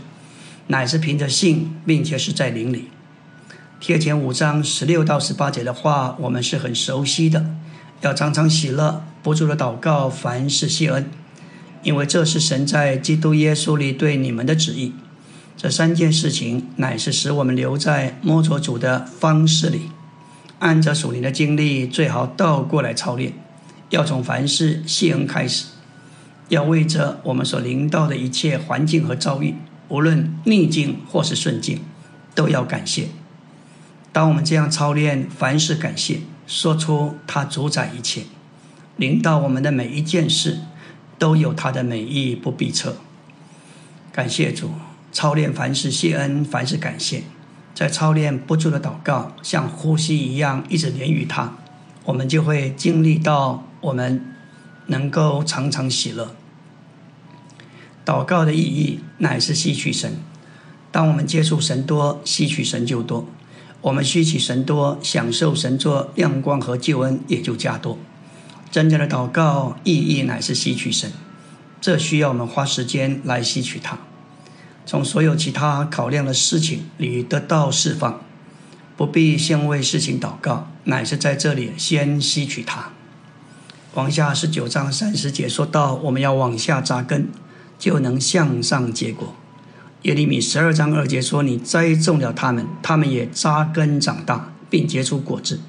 [0.67, 2.89] 乃是凭着信，并且是在灵里。
[3.79, 7.55] 贴前五章十六到十八节的话，我们是很熟悉的。
[8.01, 11.09] 要常常喜乐，不住的祷告，凡事谢恩，
[11.83, 14.93] 因为这是神在基督耶稣里对你们的旨意。
[15.55, 19.89] 这三件事情乃是使我们留在摸索主的方式里，
[20.59, 23.33] 按着属灵的经历，最好倒过来操练。
[23.89, 25.65] 要从凡事谢恩开始，
[26.49, 29.55] 要为着我们所临到的一切环境和遭遇，
[29.89, 31.81] 无论逆境或是顺境，
[32.35, 33.07] 都要感谢。
[34.13, 38.23] 当我们这样操练，凡事感谢，说出他主宰一切，
[38.95, 40.59] 领导我们的每一件事，
[41.19, 42.95] 都有他的美意，不必测。
[44.11, 44.71] 感谢主，
[45.11, 47.23] 操练凡事谢恩，凡事感谢，
[47.75, 51.53] 在操练不住的祷告，像呼吸一样，一直连于他，
[52.05, 54.33] 我们就会经历到我们
[54.87, 56.35] 能够常常喜乐。
[58.05, 60.17] 祷告的意义乃是吸取神，
[60.91, 63.27] 当我们接触神多，吸取神就多。
[63.81, 67.97] 我们吸取神多，享受神作亮光和救恩也就加多。
[68.71, 71.11] 真正的祷告意义乃是吸取神，
[71.81, 73.97] 这需要我们花时间来吸取它，
[74.85, 78.21] 从所有其他考量的事情里得到释放。
[78.95, 82.91] 不必先为事情祷告，乃是在这里先吸取它。
[83.95, 87.29] 往下十九章三十节说到，我们要往下扎根，
[87.79, 89.33] 就能向上结果。
[90.03, 95.59] 耶利米十二章二节说：“你栽种了他们，他们也扎根长大，并结出果子。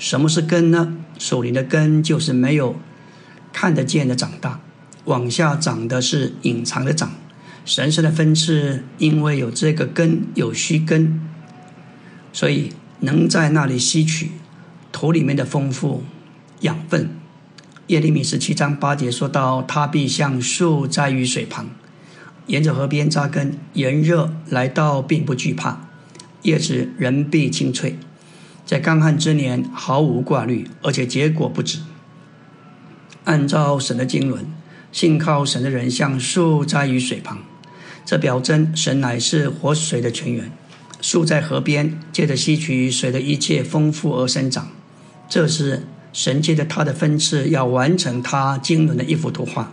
[0.00, 0.96] 什么是根呢？
[1.18, 2.74] 属灵的根就是没有
[3.52, 4.58] 看得见的长大，
[5.04, 7.12] 往下长的是隐藏的长。
[7.66, 11.20] 神圣的分次，因为有这个根，有须根，
[12.32, 14.30] 所以能在那里吸取
[14.90, 16.02] 土里面的丰富
[16.60, 17.10] 养分。”
[17.88, 21.68] 耶利米十七章八节说到：“他必像树栽于水旁。”
[22.48, 25.90] 沿着河边扎根，炎热来到并不惧怕，
[26.40, 27.98] 叶子仍必清脆，
[28.70, 31.80] 在干旱之年毫无挂虑，而且结果不止。
[33.24, 34.46] 按照神的经纶，
[34.92, 37.38] 信靠神的人像树栽于水旁，
[38.06, 40.52] 这表征神乃是活水的泉源。
[41.00, 44.68] 树在河边，借着吸取水的一切丰富而生长，
[45.28, 49.72] 这是神借着他的分赐，要完成他经纶的一幅图画。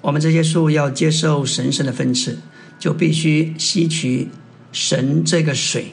[0.00, 2.38] 我们这些树要接受神圣的分赐，
[2.78, 4.28] 就必须吸取
[4.70, 5.86] 神这个水，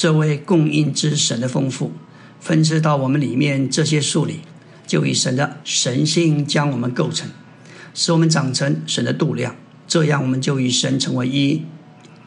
[0.00, 1.92] 这位供应之神的丰富，
[2.40, 4.40] 分赐到我们里面这些树里，
[4.86, 7.28] 就以神的神性将我们构成，
[7.92, 9.54] 使我们长成神的度量，
[9.86, 11.66] 这样我们就与神成为一，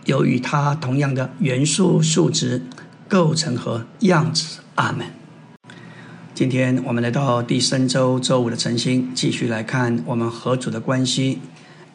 [0.06, 2.62] 有与他同样的元素、数值、
[3.08, 4.60] 构成和样子。
[4.76, 5.08] 阿门。
[6.36, 11.40] 今天我们来到第三周周五的晨星，继续来看我们和主的关系，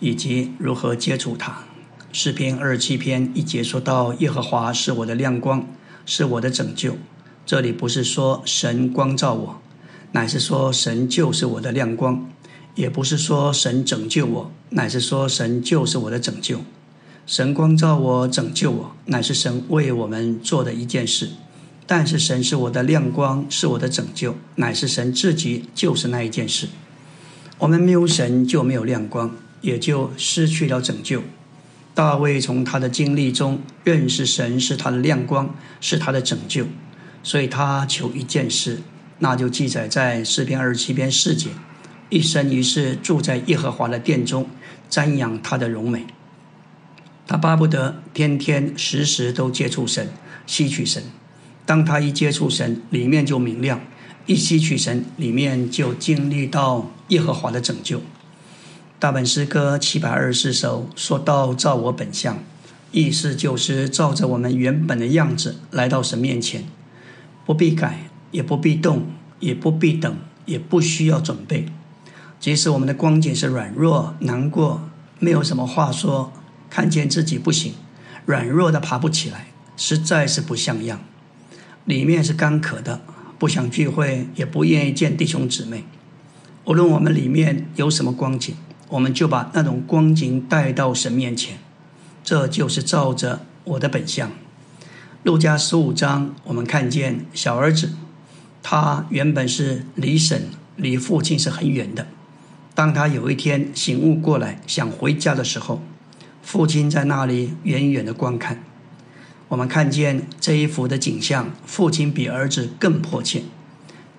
[0.00, 1.67] 以及如何接触他。
[2.10, 5.66] 诗篇二十七篇一节说到：“耶和华是我的亮光，
[6.06, 6.96] 是我的拯救。”
[7.44, 9.60] 这里不是说神光照我，
[10.12, 12.26] 乃是说神就是我的亮光；
[12.74, 16.60] 也不是说神拯救我，乃是说神就是我的拯救。
[17.26, 21.28] 神光照我，拯救我，乃是神为我们做的一件事。
[21.86, 26.68] 但是神是我的亮光，是我的拯救，乃是神自己就是那一件事。
[27.58, 31.22] 我们没有神就没有亮光，也就失去了拯救。
[31.98, 36.64] 大卫从他的经历中认识神是他的亮光，是他的拯救，
[37.24, 38.78] 所以他求一件事，
[39.18, 41.50] 那就记载在诗篇二十七篇四节：
[42.08, 44.48] 一生一世住在耶和华的殿中，
[44.88, 46.06] 瞻仰他的荣美。
[47.26, 50.08] 他巴不得天天时时都接触神，
[50.46, 51.02] 吸取神。
[51.66, 53.80] 当他一接触神，里面就明亮；
[54.26, 58.00] 一吸取神，里面就经历到耶和华的拯救。
[59.00, 62.42] 大本诗歌七百二十四首说到：“照我本相”，
[62.90, 66.64] 意思就是照着我们原本的样子来到神面前，
[67.46, 69.06] 不必改，也不必动，
[69.38, 71.66] 也不必等，也不需要准备。
[72.40, 74.88] 即使我们的光景是软弱、难过，
[75.20, 76.32] 没有什么话说，
[76.68, 77.74] 看见自己不行，
[78.26, 79.46] 软弱的爬不起来，
[79.76, 80.98] 实在是不像样。
[81.84, 83.00] 里面是干渴的，
[83.38, 85.84] 不想聚会，也不愿意见弟兄姊妹。
[86.64, 88.56] 无论我们里面有什么光景，
[88.88, 91.58] 我们就把那种光景带到神面前。
[92.24, 94.30] 这就是照着我的本相。
[95.22, 97.92] 路加十五章，我们看见小儿子，
[98.62, 102.06] 他原本是离神、离父亲是很远的。
[102.74, 105.82] 当他有一天醒悟过来，想回家的时候，
[106.42, 108.62] 父亲在那里远远的观看。
[109.48, 113.42] 我们看见这一幅的景象，父亲比儿子更迫切，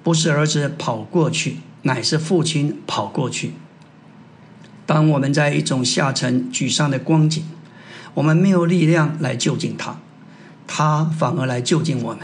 [0.03, 3.53] 不是儿子跑过去，乃是父亲跑过去。
[4.89, 7.43] 当我们在一种下沉沮丧的光景，
[8.15, 9.99] 我们没有力量来救进他，
[10.65, 12.21] 他反而来就近我们。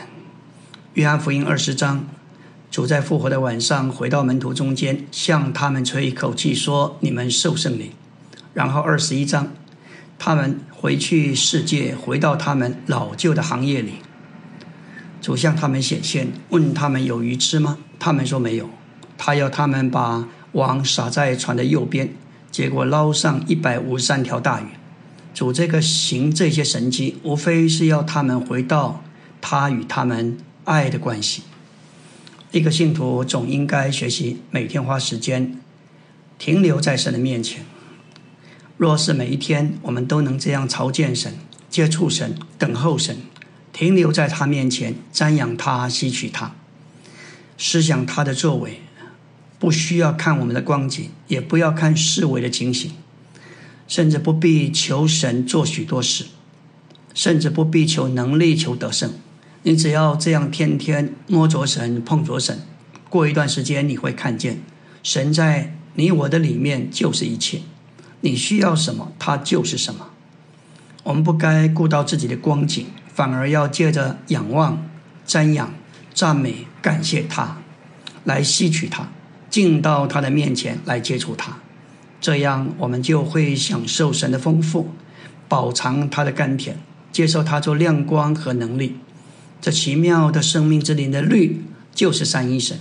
[0.95, 2.07] 约翰福音二十章，
[2.71, 7.91] 主在复活的晚上回到门徒中间，向他们吹一口气，说：“你们受圣灵。”
[8.55, 9.51] 然后二十一章，
[10.17, 13.97] 他们回去世界，回到他们老旧的行业里。
[15.21, 17.77] 主向他们显现，问他们有鱼吃吗？
[17.99, 18.67] 他们说没有。
[19.19, 22.11] 他要他们把网撒在船的右边，
[22.55, 24.67] 结果捞上一百五十三条大鱼。
[25.33, 29.03] 主这个行这些神迹，无非是要他们回到
[29.41, 31.41] 他与他们爱的关系。
[32.51, 35.59] 一个信徒总应该学习每天花时间
[36.39, 37.65] 停留在神的面前。
[38.77, 41.33] 若是每一天我们都能这样朝见神、
[41.69, 43.17] 接触神、等候神、
[43.73, 46.55] 停留在他面前、瞻仰他、吸取他、
[47.57, 48.79] 思想他的作为，
[49.65, 52.91] 不需要看我们的光景，也不要看视为的情形。
[53.87, 56.25] 甚至不必求神做许多事，
[57.15, 59.11] 甚至不必求能力、求得胜。
[59.63, 62.61] 你只要这样天天摸着神、碰着神，
[63.09, 64.61] 过一段时间你会看见，
[65.01, 67.61] 神在你我的里面就是一切。
[68.21, 70.09] 你需要什么，他就是什么。
[71.01, 74.87] 我们不该顾到自己的光景，反而要借着仰望、
[75.27, 75.73] 瞻仰、
[76.13, 77.57] 赞美、感谢他，
[78.25, 79.09] 来吸取他，
[79.55, 81.59] 进到他的面前来接触他。
[82.19, 84.89] 这样，我们就会享受神的丰富，
[85.47, 86.77] 饱尝他的甘甜，
[87.09, 88.97] 接受他做亮光和能力。
[89.61, 91.61] 这奇妙的生命之灵的律，
[91.93, 92.79] 就是三一神，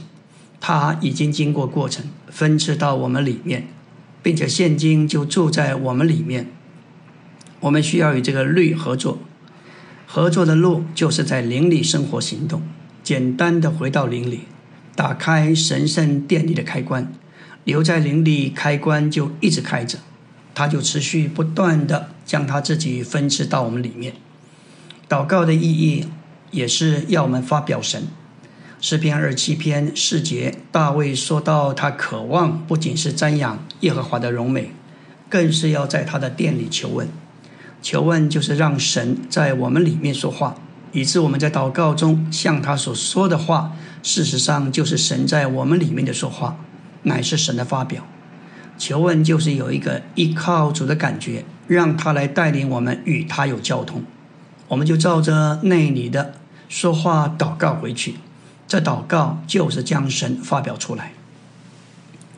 [0.58, 3.68] 他已经经过过程，分赐到我们里面，
[4.20, 6.48] 并且现今就住在我们里面。
[7.60, 9.20] 我们需要与这个律合作，
[10.08, 12.62] 合作的路就是在灵里生活行动，
[13.04, 14.40] 简单的回到灵里，
[14.94, 17.12] 打开神圣殿里的开关。
[17.64, 19.98] 留在灵里，开关就一直开着，
[20.54, 24.12] 他就持续不断的将他自己分支到我们里面。
[25.08, 26.06] 祷告的意义
[26.50, 28.06] 也是要我们发表神。
[28.80, 34.72] 诗篇二七篇四节，大卫说到他渴望不仅是瞻仰耶和华的荣美，
[35.30, 37.08] 更是要在他的殿里求问。
[37.80, 40.56] 求问就是让神在我们里面说话，
[40.92, 43.72] 以致我们在祷告中向他所说的话，
[44.04, 46.56] 事实上就是神在我们里面的说话。
[47.06, 48.02] 乃是神的发表，
[48.78, 54.02] 求问就是有一个依靠主的感觉，让他来带领我们与他有交通，
[54.68, 56.32] 我们就照着内里的
[56.66, 58.14] 说话祷告回去。
[58.66, 61.12] 这祷告就是将神发表出来。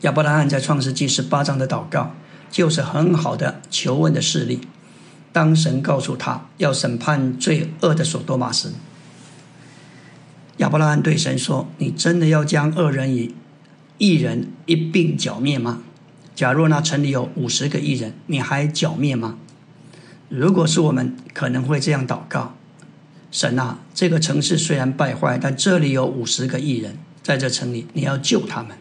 [0.01, 2.11] 亚伯拉罕在创世纪十八章的祷告，
[2.51, 4.59] 就是很好的求问的事例。
[5.31, 8.73] 当神告诉他要审判罪恶的所多玛时，
[10.57, 13.35] 亚伯拉罕对神说：“你真的要将恶人以？”
[13.99, 15.81] 一人一并剿灭吗？
[16.35, 19.39] 假若那城里有五十个艺人，你还剿灭吗？
[20.29, 22.55] 如果是我们，可能会这样祷告：
[23.31, 28.77] 神啊，这个城市虽然败坏，但这里有五十个艺人，在这城里，你要救他们。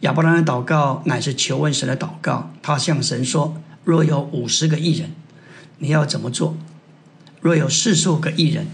[0.00, 5.12] 亚伯拉罕祷告乃是求问神的祷告，他向神说：若有五十个艺人，
[5.78, 6.54] 你要怎么做？
[7.40, 8.66] 若有四十五个艺人，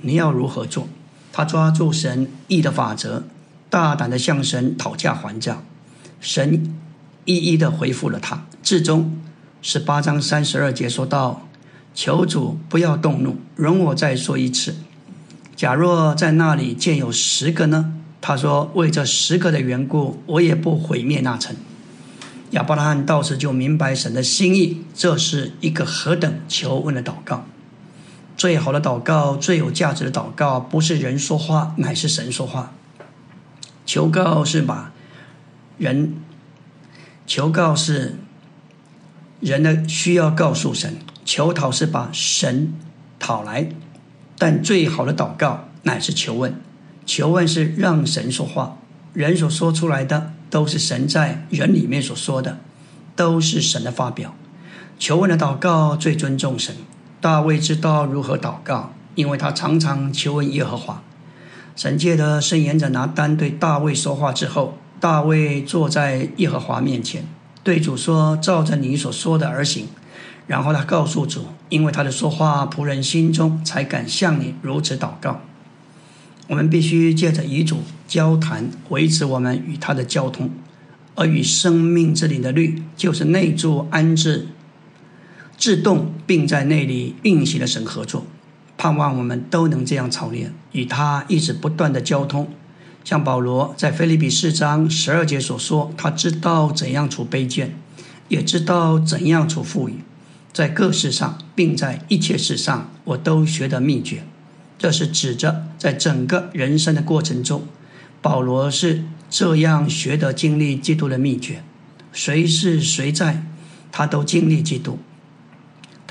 [0.00, 0.88] 你要如何做？
[1.32, 3.24] 他抓住神意的法则。
[3.70, 5.62] 大胆的向神讨价还价，
[6.20, 6.74] 神
[7.24, 8.44] 一一的回复了他。
[8.62, 9.18] 至终
[9.62, 11.48] 十八章三十二节说道
[11.94, 14.74] ：“求主不要动怒，容我再说一次。
[15.56, 21.56] 假若在那里见有十个呢？”他说：“为这十个的缘故，我也不毁灭那城。”
[22.52, 27.46] 亚伯拉罕到此就明白神的心意，这是一个何等求问的祷告！
[28.42, 32.72] 最好的祷告，最有价值的祷告，不是人说话，乃是神说话。
[33.86, 34.92] 求告是把
[35.78, 36.16] 人
[37.24, 38.16] 求告是
[39.38, 42.74] 人的需要告诉神，求讨是把神
[43.20, 43.68] 讨来，
[44.36, 46.60] 但最好的祷告乃是求问。
[47.06, 48.76] 求问是让神说话，
[49.12, 52.58] 人所说出来的都是神在人里面所说的，
[53.14, 54.34] 都是神的发表。
[54.98, 56.74] 求问的祷告最尊重神。
[57.22, 61.00] 大卫知道如何祷告，因为他常常求问耶和华。
[61.76, 67.24] 神界的圣言者拿单对大卫说话之后，大卫坐在耶和华面前，
[67.62, 69.86] 对主说：“照着你所说的而行。”
[70.48, 75.42] 然后他告诉主：“因为他的说话，仆人心中才敢向你如此祷告。”
[76.50, 80.50] 我们必须借着与主交谈，维持我们与他的交通，
[81.14, 84.48] 而与生命之灵的律，就是内住安置、
[85.62, 88.26] 自动并在内里运行的神合作。
[88.76, 92.48] 盼望我们都能这样操练，与他一直不断的交通。
[93.04, 97.76] 像保罗在腓利比四章十二节所说，他知道怎样处卑贱，
[98.26, 100.00] 也知道怎样处富裕，
[100.52, 104.24] 在各事上，并在一切事上，我都学得秘诀。
[104.76, 107.62] 这是指着在整个人生的过程中，
[108.20, 111.62] 保罗是这样学得经历基督的秘诀。
[112.12, 113.46] 谁是谁在，
[113.92, 114.98] 他都经历基督。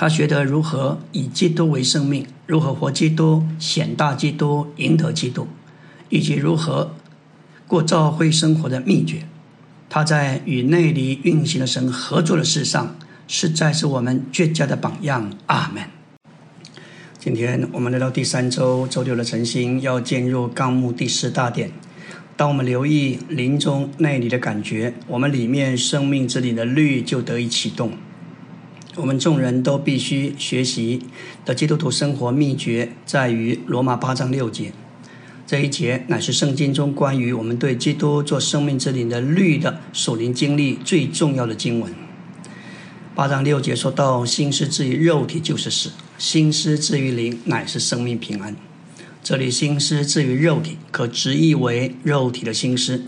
[0.02, 5.48] 他学得如何以基督为生命，如何活基督、显大基督、赢得基督，
[6.10, 6.96] 以及如何
[7.68, 9.28] 过教会生活的秘诀。
[9.92, 12.96] 他在与内里运行的神合作的事上，
[13.28, 15.32] 实在是我们绝佳的榜样。
[15.46, 15.84] 阿门。
[17.20, 21.70] 今天我们来到第三周周六的晨星，要进入纲目第四大点。
[22.36, 27.92] 当我们留意灵中内里的感觉，我们里面生命之里的律就得以启动。
[28.98, 31.02] 我们众人都必须学习
[31.46, 34.74] 的基督徒生活秘诀，在于罗马八章六节。
[35.48, 41.94] 这一节乃是圣经中关于我们对基督做生命之灵的律的属灵经历最重要的经文。
[43.16, 48.54] 八章六节说到：“心思至于肉体就是死，心思至于灵乃是生命平安。”
[49.24, 53.06] 这里“心思至于肉体”可直译为肉体的心思。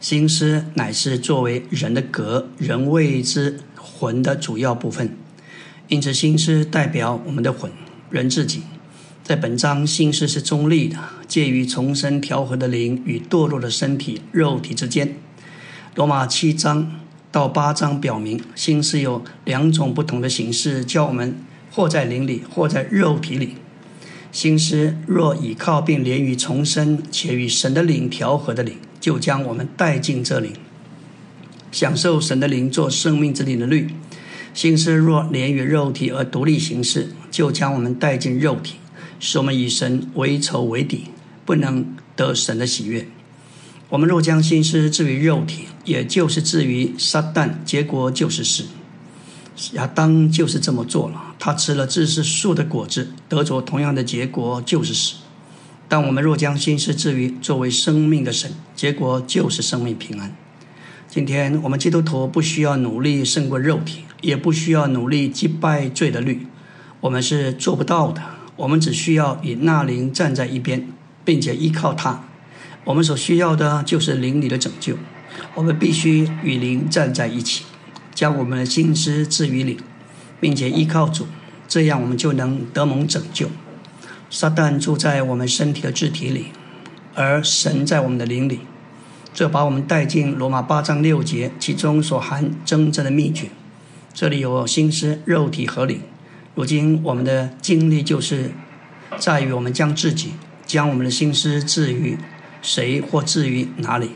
[0.00, 5.14] 心思乃是作为人的格、人谓之魂的主要部分，
[5.90, 7.68] 因此心思代表我们的魂、
[8.10, 8.62] 人自己。
[9.24, 15.16] 在本章，心思是中立的，介于重生调和的灵与堕落的身体肉体之间。
[15.96, 17.00] 罗马七章
[17.32, 21.34] 到八章表明，心思有两种不同的形式，叫我们
[21.72, 23.56] 或在灵里，或在肉体里。
[24.30, 30.52] 心思若倚靠并连于重生且与神的灵调和的灵，就将我们带进这里，
[31.72, 33.90] 享受神的灵做生命之灵的律。
[34.52, 38.76] 心思若连于肉体而独立行事，就将我们带进肉体。
[39.22, 41.04] 使我们与神为仇为敌，
[41.44, 41.84] 不能
[42.16, 43.06] 得神的喜悦。
[43.90, 48.64] 我们若将心思置于肉体，也就是置于撒旦，结果就是死。
[49.72, 55.16] 亚当就是这么做了，他吃了知识树的果子，得着同样的结果，就是死。
[55.86, 60.34] 但我们若将心思置于作为生命的神，结果就是生命平安。
[61.08, 66.46] 今天我们基督徒不需要努力胜过肉体，也不需要努力击败罪的律，
[67.00, 68.22] 我们是做不到的。
[68.56, 70.86] 我们只需要与那灵站在一边，
[71.24, 72.24] 并且依靠他。
[72.84, 74.96] 我们所需要的就是灵里的拯救。
[75.54, 77.64] 我们必须与灵站在一起，
[78.14, 79.78] 将我们的心思置于灵，
[80.40, 81.26] 并且依靠主，
[81.66, 83.48] 这样我们就能得蒙拯救。
[84.28, 86.46] 撒旦住在我们身体的肢体里，
[87.14, 88.60] 而神在我们的灵里。
[89.32, 93.48] 这把我们带进罗马八章六节，其中所含真正的秘诀。
[94.12, 96.00] 这里有心思、肉体和灵。
[96.54, 98.50] 如今我们的经历就是
[99.18, 100.32] 在于我们将自己、
[100.66, 102.18] 将我们的心思置于
[102.60, 104.10] 谁或置于哪里。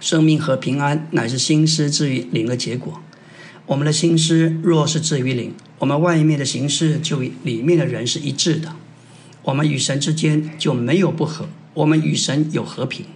[0.00, 3.00] 生命和平安乃是心思置于灵的结果。
[3.66, 8.74] 我们的心思若是置于灵，我们外面的形式就与里面的人是一致的。
[9.44, 13.06] 我们与神之间就没有不和，我们与神有和平，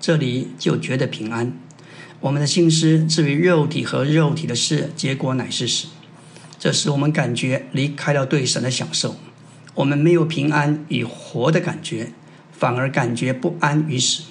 [0.00, 1.56] 这里就觉得平安。
[2.24, 5.88] 我们的心思置于肉体和肉体的事，结果乃是死。
[6.58, 9.16] 这使我们感觉离开了对神的享受，
[9.74, 12.12] 我们没有平安与活的感觉，
[12.50, 14.22] 反而感觉不安于死。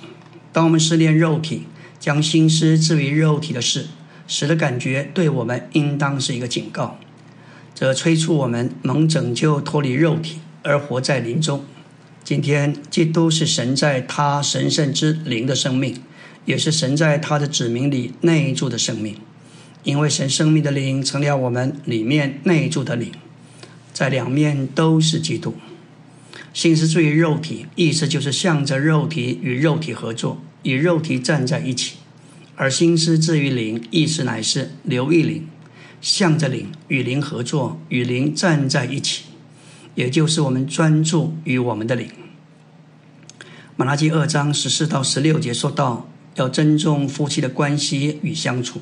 [0.52, 1.68] 当我们失恋肉体，
[2.00, 3.86] 将心思置于肉体的事，
[4.28, 6.98] 使的感觉对我们应当是一个警告，
[7.76, 11.64] 这催促我们能拯救脱离肉体而活在灵中。
[12.24, 16.02] 今天，基督是神在他神圣之灵的生命，
[16.46, 19.18] 也是神在他的子民里内住的生命。
[19.84, 23.12] 因为神生命的灵成了我们里面内住的灵，
[23.92, 25.56] 在两面都是基督。
[26.54, 31.96] 心思至于肉体，意思就是向着肉体与肉体合作，与肉体站在一起；
[32.56, 35.48] 而心思至于灵，意思乃是留意灵，
[36.00, 39.24] 向着灵与灵合作，与灵站在一起，
[39.96, 42.08] 也就是我们专注于我们的灵。
[43.76, 48.82] 马拉基二章十四到十六节说到，要尊重夫妻的关系与相处。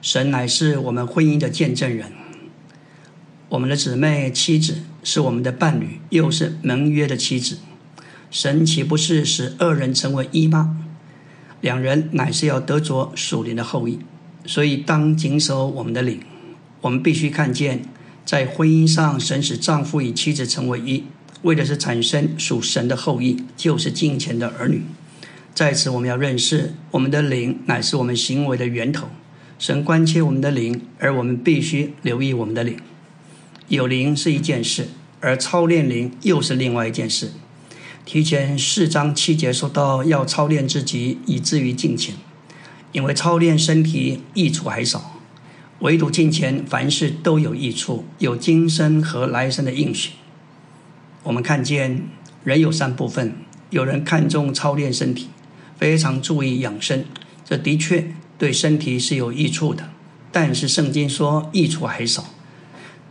[0.00, 2.12] 神乃是我们婚姻的见证人，
[3.48, 7.58] 我们的姊妹妻子是我们的伴侣，又是盟约的妻子。
[8.30, 10.76] 神岂不是使二人成为一吗？
[11.60, 13.98] 两人乃是要得着属灵的后裔，
[14.46, 16.20] 所以当谨守我们的灵。
[16.82, 17.82] 我们必须看见，
[18.24, 21.04] 在婚姻上，神使丈夫与妻子成为一，
[21.42, 24.82] 为的是产生属神的后裔，就是金钱的儿女。
[25.58, 29.08] 在此，我们要认识我们的灵乃是我们行为的源头。
[29.58, 32.78] 神关切我们的灵，而我们必须留意我们的灵。
[33.66, 34.86] 有灵是一件事，
[35.18, 37.32] 而操练灵又是另外一件事。
[38.04, 42.14] 提前四章七节说到要操练自己，以至于敬虔，
[42.92, 45.18] 因为操练身体益处还少，
[45.80, 50.12] 唯独敬虔，凡事都有益处，有今生和来生的应许。
[51.24, 52.04] 我们看见
[52.44, 53.34] 人有三部分，
[53.70, 55.26] 有人看重操练身体，
[55.78, 57.04] 非常注意养生，
[57.44, 59.90] 这的确对身体是有益处的。
[60.30, 62.26] 但是圣经说益处还少，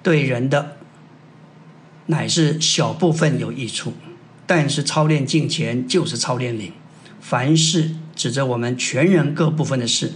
[0.04, 0.78] 对人的
[2.06, 3.94] 乃是小部分有益处。
[4.46, 6.72] 但是操练敬前就是操练灵，
[7.20, 10.14] 凡事指着我们全人各部分的事，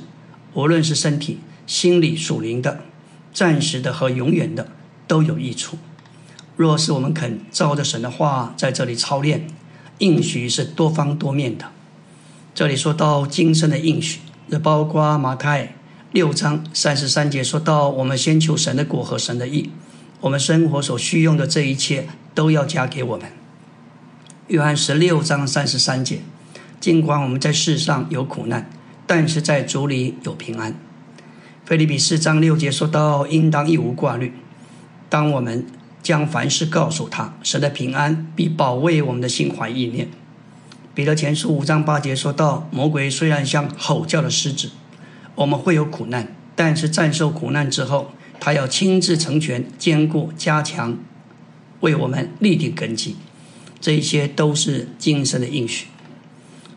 [0.53, 2.85] 无论是身体、心理、属灵的、
[3.33, 4.69] 暂时的和永远的，
[5.05, 5.77] 都有益处。
[6.55, 9.47] 若是我们肯照着神的话在这里操练，
[9.97, 11.71] 应许是多方多面的。
[12.53, 15.73] 这里说到今生的应许，这包括马太
[16.11, 19.69] 六章三十三节说到，我们先求神的果和神的义，
[20.19, 23.31] 我们生活所需用的这一切都要加给我们。
[24.47, 26.19] 约翰十六章三十三节，
[26.81, 28.69] 尽管我们在世上有苦难，
[29.07, 30.75] 但是在主里有平安。
[31.63, 34.33] 菲利比四章六节说到，应当一无挂虑。
[35.07, 35.65] 当我们
[36.03, 40.09] 将凡事告诉他，神的平安必保卫我们的心怀意念。
[40.93, 44.71] 彼得前书五章八节说到，魔鬼虽然像吼叫的狮子，
[45.35, 48.11] 我们会有苦难，但是战胜苦难之后，
[48.41, 50.97] 他要亲自成全、坚固、加强，
[51.79, 53.15] 为我们立定根基。
[53.79, 55.87] 这一些都是今生的应许，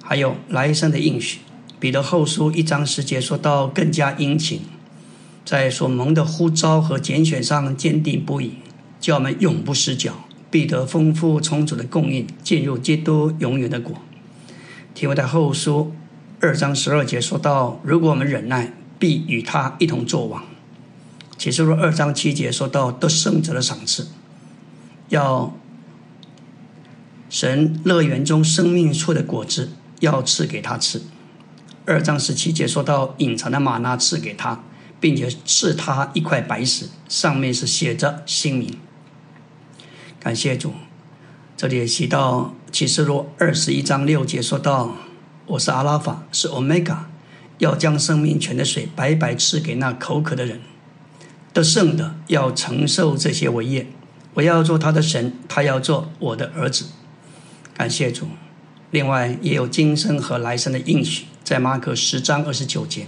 [0.00, 1.40] 还有来生的应许。
[1.80, 4.60] 彼得后书一章十节说到更加殷勤，
[5.44, 8.52] 在所蒙的呼召和拣选上坚定不移，
[9.00, 13.94] 叫我们永不失脚，必得丰富充足的供应，进入基督永远的果。
[14.94, 15.92] 提摩太后书
[16.40, 20.44] 二章十二节说到，如果我们忍耐，必与他一同作王。
[21.36, 24.08] 启示录二章七节说到得胜者的赏赐，
[25.08, 25.54] 要。
[27.30, 31.02] 神乐园中生命树的果子要赐给他吃。
[31.84, 34.62] 二章十七节说到隐藏的玛纳赐给他，
[35.00, 38.78] 并且赐他一块白石，上面是写着姓名。
[40.20, 40.74] 感谢主。
[41.56, 44.96] 这里也提到启示录二十一章六节说到
[45.46, 47.08] ：“我是阿拉法，是欧米伽，
[47.58, 50.60] 要将生命泉的水白白赐给那口渴的人。
[51.52, 53.86] 得胜的要承受这些伟业。
[54.34, 56.86] 我要做他的神，他要做我的儿子。”
[57.72, 58.26] 感谢主，
[58.90, 63.06] 另外也有今生和来生的应许，在马可十章二十九节，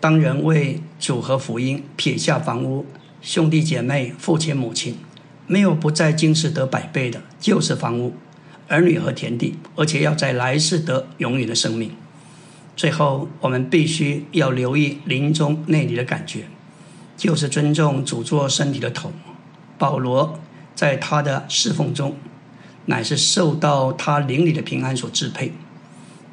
[0.00, 2.86] 当人为主和福音撇下房屋、
[3.20, 4.96] 兄弟姐妹、父亲母亲，
[5.48, 8.14] 没有不在今世得百倍的，就是房屋、
[8.68, 11.90] 儿女和田地，而且要在来世得永远的生命。
[12.76, 16.44] 最后，我们必须要留意临终那里的感觉，
[17.16, 19.10] 就是尊重主座身体的头。
[19.76, 20.38] 保罗
[20.76, 22.16] 在他的侍奉中。
[22.90, 25.52] 乃是受到他灵里的平安所支配，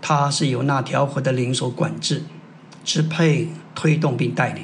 [0.01, 2.23] 他是由那条河的灵所管制、
[2.85, 4.63] 支配、推动并带领。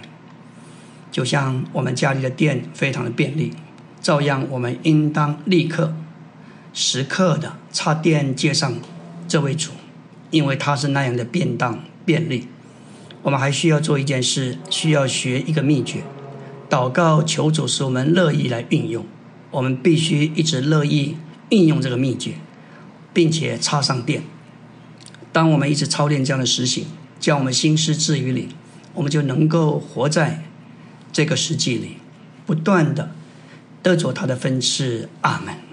[1.11, 3.51] 就像我们家里的电非常的便利，
[4.01, 5.93] 照样我们应当立刻、
[6.73, 8.73] 时刻的插电接上
[9.27, 9.71] 这位主，
[10.31, 12.47] 因为他是那样的便当便利。
[13.21, 16.03] 我们还需要做一件事，需要学一个秘诀：
[16.69, 19.05] 祷告求主使我们乐意来运用。
[19.51, 21.17] 我们必须一直乐意。
[21.51, 22.35] 运用这个秘诀，
[23.11, 24.23] 并且插上电。
[25.33, 26.85] 当我们一直操练这样的实行，
[27.19, 28.47] 将我们心思置于里，
[28.93, 30.45] 我们就能够活在
[31.11, 31.97] 这个实际里，
[32.45, 33.11] 不断的
[33.81, 35.09] 得着他的分是。
[35.21, 35.70] 阿门。